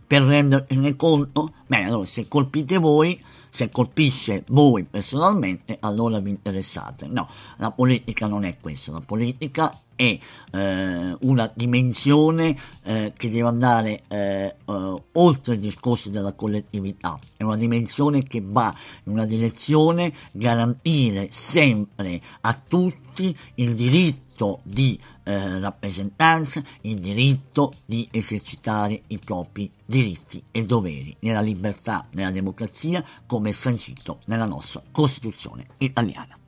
per 0.06 0.22
rendertene 0.22 0.96
conto? 0.96 1.54
Beh, 1.66 1.85
allora, 1.85 2.04
se 2.04 2.28
colpite 2.28 2.76
voi, 2.76 3.18
se 3.48 3.70
colpisce 3.70 4.44
voi 4.48 4.85
personalmente, 4.85 5.78
allora 5.80 6.18
vi 6.18 6.30
interessate. 6.30 7.06
No, 7.06 7.28
la 7.56 7.70
politica 7.70 8.26
non 8.26 8.44
è 8.44 8.59
questo, 8.61 8.92
la 8.92 9.02
politica 9.04 9.80
è 10.00 10.18
eh, 10.52 11.16
una 11.20 11.52
dimensione 11.54 12.56
eh, 12.84 13.12
che 13.14 13.28
deve 13.28 13.48
andare 13.48 14.02
eh, 14.08 14.56
eh, 14.64 15.02
oltre 15.12 15.54
i 15.54 15.58
discorsi 15.58 16.08
della 16.08 16.32
collettività, 16.32 17.18
è 17.36 17.42
una 17.42 17.56
dimensione 17.56 18.22
che 18.22 18.40
va 18.42 18.74
in 19.04 19.12
una 19.12 19.26
direzione 19.26 20.10
garantire 20.32 21.28
sempre 21.30 22.18
a 22.40 22.58
tutti 22.66 23.36
il 23.56 23.74
diritto 23.74 24.60
di 24.62 24.98
eh, 25.24 25.58
rappresentanza, 25.58 26.62
il 26.82 26.98
diritto 26.98 27.74
di 27.84 28.08
esercitare 28.10 29.02
i 29.08 29.18
propri 29.18 29.70
diritti 29.84 30.42
e 30.50 30.64
doveri 30.64 31.14
nella 31.20 31.42
libertà, 31.42 32.06
nella 32.12 32.30
democrazia, 32.30 33.04
come 33.26 33.52
sancito 33.52 34.20
nella 34.24 34.46
nostra 34.46 34.82
Costituzione 34.90 35.66
italiana. 35.76 36.39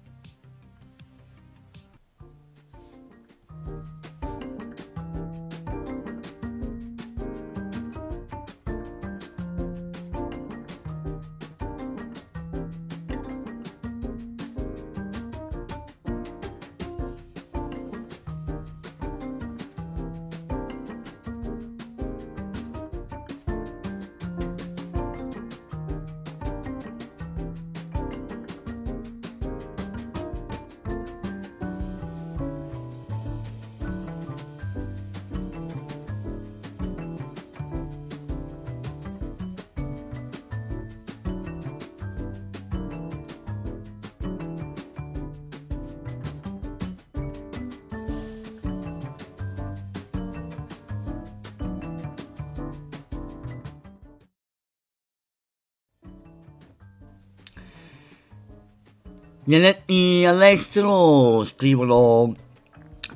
Gli 59.45 59.57
eletti 59.57 60.25
all'estero 60.25 61.43
scrivono 61.43 62.33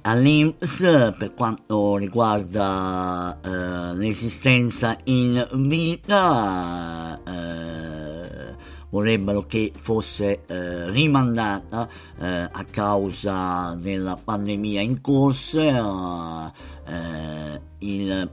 all'INPS 0.03 1.15
per 1.17 1.35
quanto 1.35 1.97
riguarda 1.97 3.39
eh, 3.41 3.95
l'esistenza 3.95 4.99
in 5.05 5.47
vita 5.69 7.17
eh, 7.25 8.57
vorrebbero 8.91 9.43
che 9.43 9.71
fosse 9.73 10.45
eh, 10.47 10.91
rimandata 10.91 11.89
eh, 12.19 12.49
a 12.51 12.65
causa 12.73 13.77
della 13.79 14.17
pandemia 14.17 14.81
in 14.81 15.01
corso 15.01 15.61
eh, 15.61 17.61
il 17.79 18.31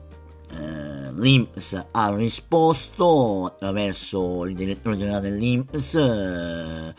eh, 0.56 1.12
l'INPS 1.15 1.86
ha 1.91 2.15
risposto 2.15 3.45
attraverso 3.45 4.45
il 4.45 4.56
direttore 4.56 4.97
generale 4.97 5.29
dell'INPS 5.29 5.95
eh, 5.95 6.93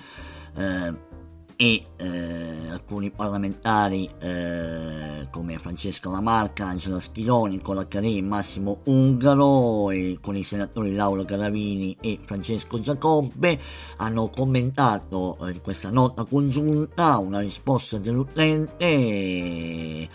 e 1.56 1.86
eh, 1.96 2.68
alcuni 2.70 3.10
parlamentari 3.10 4.10
eh, 4.18 5.28
come 5.30 5.58
Francesca 5.58 6.10
Lamarca, 6.10 6.66
Angela 6.66 6.98
Schiloni, 6.98 7.56
Nicola 7.56 7.86
Carè, 7.86 8.20
Massimo 8.20 8.80
Ungaro 8.84 9.90
e 9.90 10.18
con 10.20 10.36
i 10.36 10.42
senatori 10.42 10.94
Laura 10.94 11.22
Garavini 11.22 11.96
e 12.00 12.18
Francesco 12.20 12.80
Giacobbe 12.80 13.58
hanno 13.98 14.28
commentato 14.30 15.38
in 15.42 15.60
questa 15.62 15.90
nota 15.90 16.24
congiunta 16.24 17.18
una 17.18 17.40
risposta 17.40 17.98
dell'utente 17.98 18.76
eh, 18.86 20.08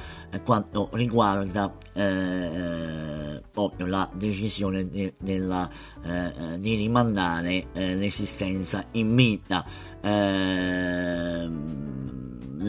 quanto 0.44 0.90
riguarda 0.94 1.74
eh, 1.94 3.42
proprio 3.52 3.88
la 3.88 4.10
decisione 4.14 4.88
de, 4.88 5.14
della, 5.20 5.70
eh, 6.04 6.60
di 6.60 6.76
rimandare 6.76 7.66
eh, 7.74 7.96
l'esistenza 7.96 8.86
in 8.92 9.16
vita. 9.16 9.66
Ehm, 10.02 11.80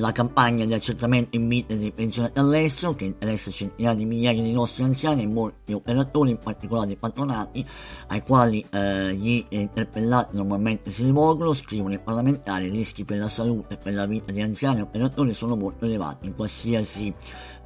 la 0.01 0.12
campagna 0.12 0.64
di 0.64 0.73
accertamento 0.73 1.37
in 1.37 1.49
vita 1.49 1.75
dei 1.75 1.93
pensionati 1.93 2.38
all'estero 2.38 2.95
che 2.95 3.05
interessa 3.05 3.51
centinaia 3.51 3.97
di 3.97 4.05
migliaia 4.05 4.43
di 4.43 4.53
nostri 4.53 4.85
anziani 4.85 5.23
e 5.23 5.27
molti 5.27 5.73
operatori, 5.73 6.31
in 6.31 6.38
particolare 6.38 6.93
i 6.93 6.97
patronati, 6.97 7.66
ai 8.09 8.23
quali 8.23 8.64
eh, 8.71 9.14
gli 9.14 9.45
interpellati 9.49 10.37
normalmente 10.37 10.90
si 10.90 11.05
rivolgono, 11.05 11.53
scrivono 11.53 11.95
i 11.95 11.99
parlamentari, 11.99 12.66
i 12.66 12.71
rischi 12.71 13.05
per 13.05 13.19
la 13.19 13.29
salute 13.29 13.75
e 13.75 13.77
per 13.79 13.95
la 13.95 14.07
vita 14.07 14.33
di 14.33 14.40
anziani 14.40 14.79
e 14.79 14.83
operatori 14.83 15.35
sono 15.35 15.57
molto 15.57 15.85
elevati 15.85 16.27
in 16.27 16.35
qualsiasi 16.35 17.12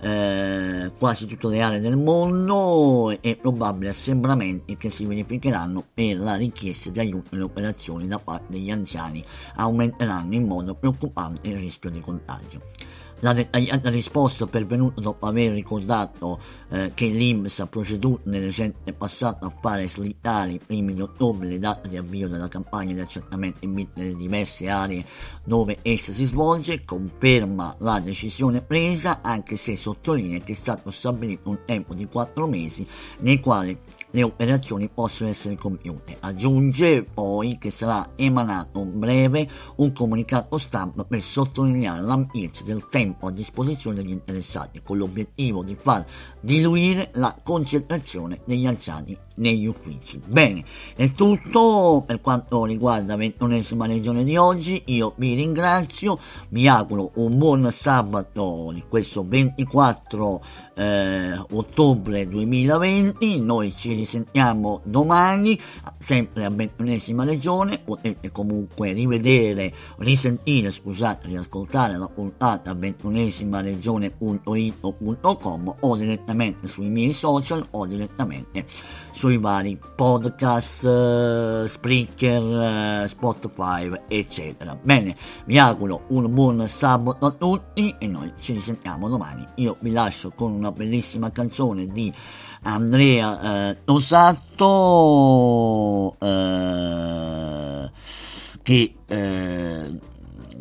eh, 0.05 0.93
quasi 0.99 1.27
tutte 1.27 1.49
le 1.49 1.63
aree 1.63 1.81
del 1.81 1.97
mondo 1.97 3.17
e 3.23 3.37
probabili 3.37 3.89
assembramenti 3.89 4.77
che 4.77 4.91
si 4.91 5.07
verificheranno 5.07 5.83
per 5.95 6.19
la 6.19 6.35
richiesta 6.35 6.91
di 6.91 6.99
aiuto 6.99 7.31
nelle 7.31 7.45
operazioni 7.45 8.07
da 8.07 8.19
parte 8.19 8.53
degli 8.53 8.71
anziani 8.71 9.25
aumenteranno 9.57 10.35
in 10.35 10.47
modo 10.47 10.75
preoccupante 10.75 11.49
il 11.49 11.57
rischio 11.57 11.89
di 11.89 12.01
contagio. 12.01 12.61
La 13.21 13.33
dettagliata 13.33 13.91
risposta 13.91 14.47
pervenuta 14.47 15.01
dopo 15.01 15.27
aver 15.27 15.53
ricordato 15.53 16.39
eh, 16.69 16.91
che 16.95 17.07
l'IMS 17.07 17.61
ha 17.61 17.67
proceduto 17.67 18.29
nel 18.29 18.43
recente 18.43 18.93
passato 18.93 19.47
a 19.47 19.53
fare 19.61 19.89
slittare 19.89 20.53
i 20.53 20.61
primi 20.65 20.93
di 20.93 21.01
ottobre 21.01 21.49
le 21.49 21.59
date 21.59 21.89
di 21.89 21.97
avvio 21.97 22.29
della 22.29 22.49
campagna 22.49 22.93
di 22.93 23.01
accertamento 23.01 23.65
in 23.65 23.73
bit 23.73 23.91
nelle 23.95 24.15
diverse 24.15 24.69
aree 24.69 25.05
dove 25.45 25.79
essa 25.83 26.13
si 26.13 26.25
svolge, 26.25 26.85
conferma 26.85 27.75
la 27.79 27.99
decisione 28.01 28.61
presa 28.61 29.21
anche 29.23 29.57
se 29.57 29.77
sottolinea 29.77 30.41
che 30.41 30.53
è 30.53 30.57
stato 30.57 30.91
stabilito 30.91 31.49
un 31.49 31.61
tempo 31.65 31.95
di 31.95 32.07
4 32.07 32.47
mesi 32.47 32.87
nei 33.21 33.41
quali 33.41 33.79
le 34.15 34.23
operazioni 34.23 34.89
possono 34.89 35.29
essere 35.29 35.57
compiute. 35.57 36.17
Aggiunge 36.21 37.03
poi 37.03 37.59
che 37.59 37.71
sarà 37.71 38.13
emanato 38.15 38.79
un 38.79 38.99
breve 38.99 39.49
un 39.77 39.93
comunicato 39.93 40.57
stampa 40.57 41.05
per 41.05 41.21
sottolineare 41.21 42.01
l'ampiezza 42.01 42.63
del 42.63 42.87
tempo 42.87 43.27
a 43.27 43.33
disposizione 43.33 43.97
degli 43.97 44.13
interessati 44.13 44.83
con 44.83 44.99
l'obiettivo 44.99 45.65
di 45.65 45.75
far 45.75 46.07
diluire 46.41 47.11
la 47.15 47.37
concentrazione 47.43 48.41
degli 48.45 48.67
anziani 48.67 49.19
negli 49.37 49.67
uffici. 49.67 50.21
Bene, 50.25 50.65
è 50.95 51.11
tutto 51.13 52.03
per 52.07 52.21
quanto 52.21 52.65
riguarda 52.65 53.13
la 53.13 53.17
ventunesima 53.17 53.87
regione 53.87 54.23
di 54.23 54.37
oggi. 54.37 54.83
Io 54.87 55.15
vi 55.17 55.35
ringrazio, 55.35 56.19
vi 56.51 56.69
auguro 56.69 57.11
un 57.15 57.37
buon 57.37 57.71
sabato 57.73 58.71
di 58.73 58.85
questo 58.89 59.25
24 59.27 60.45
eh, 60.75 61.45
ottobre 61.51 62.29
2020. 62.29 63.41
Noi 63.41 63.75
ci 63.75 63.95
risentiamo 64.05 64.83
domani, 64.85 65.59
sempre 65.99 66.45
a 66.45 66.51
ventunesima 66.51 67.25
regione. 67.25 67.79
Potete 67.79 68.31
comunque 68.31 68.93
rivedere, 68.93 69.73
risentire, 69.99 70.71
scusate, 70.71 71.27
riascoltare 71.27 71.97
la 71.97 72.09
puntata 72.09 72.71
a 72.71 72.75
ventunesima 72.75 73.63
regione.it.com 73.63 75.77
o 75.81 75.97
direttamente 75.97 76.69
sui 76.69 76.89
miei 76.89 77.13
social 77.13 77.67
o 77.71 77.87
direttamente 77.87 78.67
sui 79.13 79.39
vari 79.39 79.81
podcast, 79.97 80.85
uh, 80.85 81.65
Spreaker, 81.67 82.43
uh, 82.43 83.07
Spotify, 83.07 83.91
eccetera. 84.07 84.79
Bene, 84.81 85.17
vi 85.47 85.59
auguro 85.59 86.03
un 86.09 86.33
buon 86.33 86.69
sabato 86.69 87.27
a 87.27 87.31
tutti 87.31 87.95
e 87.99 88.07
noi 88.07 88.33
ci 88.39 88.53
risentiamo 88.53 89.09
domani. 89.09 89.47
Io 89.57 89.77
vi 89.81 89.91
lascio 89.93 90.31
con 90.31 90.53
una 90.53 90.71
bellissima 90.73 91.31
canzone 91.31 91.87
di 91.87 92.13
Andrea 92.65 93.71
eh, 93.71 93.77
Tosato 93.85 94.57
eh, 96.19 97.91
che 98.63 98.95
eh, 99.07 100.01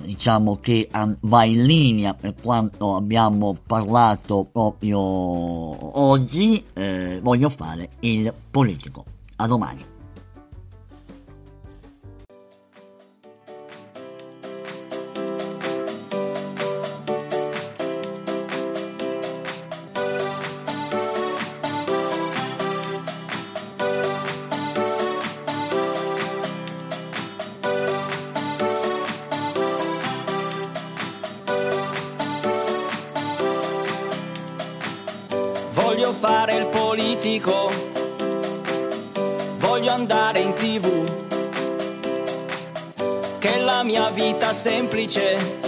diciamo 0.04 0.58
che 0.60 0.90
va 1.22 1.44
in 1.46 1.64
linea 1.64 2.14
per 2.14 2.36
quanto 2.42 2.96
abbiamo 2.96 3.58
parlato 3.66 4.48
proprio 4.52 5.00
oggi 5.00 6.64
eh, 6.74 7.20
voglio 7.22 7.50
fare 7.50 7.90
il 8.02 8.34
politico. 8.52 9.06
A 9.38 9.48
domani 9.48 9.93
politico, 36.70 37.72
voglio 39.58 39.92
andare 39.92 40.40
in 40.40 40.54
tv, 40.54 40.88
che 43.40 43.60
la 43.60 43.82
mia 43.84 44.10
vita 44.10 44.54
semplice. 44.54 45.62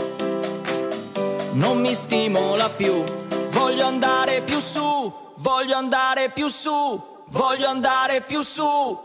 Non 1.54 1.80
mi 1.80 1.94
stimola 1.96 2.70
più, 2.70 3.04
voglio 3.50 3.86
andare 3.86 4.42
più 4.42 4.60
su, 4.60 5.14
voglio 5.38 5.76
andare 5.76 6.30
più 6.30 6.48
su, 6.48 7.02
voglio 7.30 7.68
andare 7.68 8.22
più 8.22 8.42
su, 8.42 9.00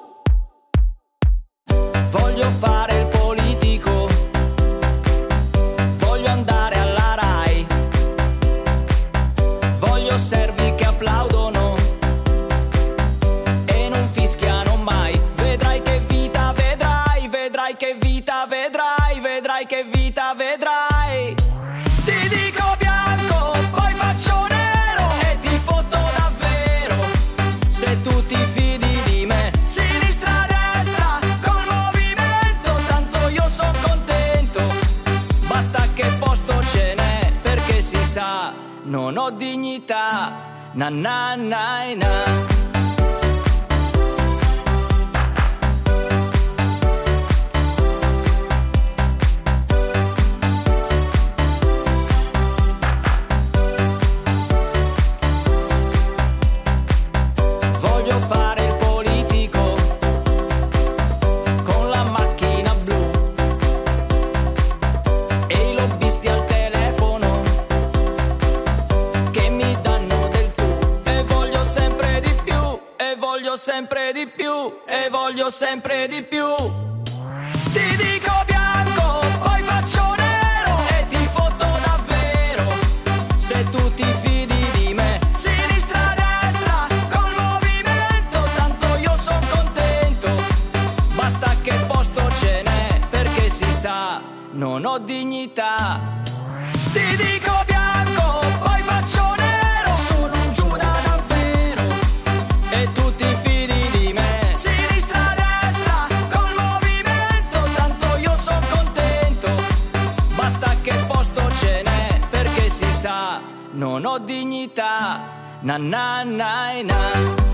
voglio 2.10 2.50
fare 2.58 2.98
il 2.98 3.09
servi 11.00 11.06
che 11.06 11.06
applaudono 11.06 11.70
vedrai 19.20 19.66
che 19.66 19.84
vita 19.84 20.34
vedrai. 20.34 21.34
Ti 22.04 22.28
dico 22.28 22.74
bianco, 22.78 23.56
poi 23.70 23.92
faccio 23.94 24.46
nero 24.48 25.08
e 25.20 25.38
ti 25.40 25.56
fotto 25.56 25.98
davvero. 26.16 26.96
Se 27.68 28.00
tu 28.02 28.26
ti 28.26 28.36
fidi 28.36 29.00
di 29.04 29.26
me, 29.26 29.50
sinistra, 29.64 30.46
destra, 30.46 31.18
col 31.42 31.62
movimento, 31.68 32.80
tanto 32.86 33.28
io 33.28 33.48
sono 33.48 33.72
contento. 33.80 34.60
Basta 35.46 35.86
che 35.94 36.06
posto 36.18 36.62
ce 36.66 36.94
n'è, 36.94 37.32
perché 37.42 37.82
si 37.82 38.02
sa, 38.04 38.52
non 38.82 39.16
ho 39.16 39.30
dignità. 39.30 40.59
Na 40.72 40.88
na 40.88 41.34
na 41.34 41.94
na. 41.98 42.59
Sempre 75.60 76.08
di 76.08 76.22
più. 76.22 76.59
Dignità. 114.30 115.58
Na 115.62 115.76
na 115.76 116.22
na 116.22 116.82
na. 116.84 117.48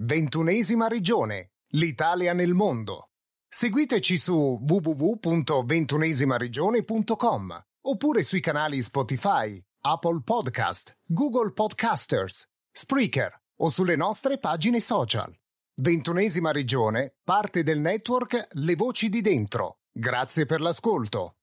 Ventunesima 0.00 0.86
regione. 0.88 1.50
L'Italia 1.72 2.32
nel 2.32 2.54
mondo. 2.54 3.10
Seguiteci 3.46 4.16
su 4.18 4.58
www.ventunesimarigione.com 4.62 7.62
oppure 7.88 8.22
sui 8.22 8.40
canali 8.40 8.82
Spotify, 8.82 9.62
Apple 9.90 10.20
Podcast, 10.22 10.98
Google 11.02 11.50
Podcasters, 11.54 12.46
Spreaker 12.70 13.32
o 13.60 13.70
sulle 13.70 13.96
nostre 13.96 14.36
pagine 14.36 14.80
social. 14.80 15.34
Ventunesima 15.76 16.52
regione, 16.52 17.14
parte 17.24 17.62
del 17.62 17.80
network 17.80 18.48
Le 18.50 18.74
Voci 18.74 19.08
di 19.08 19.22
Dentro. 19.22 19.78
Grazie 19.90 20.44
per 20.44 20.60
l'ascolto. 20.60 21.36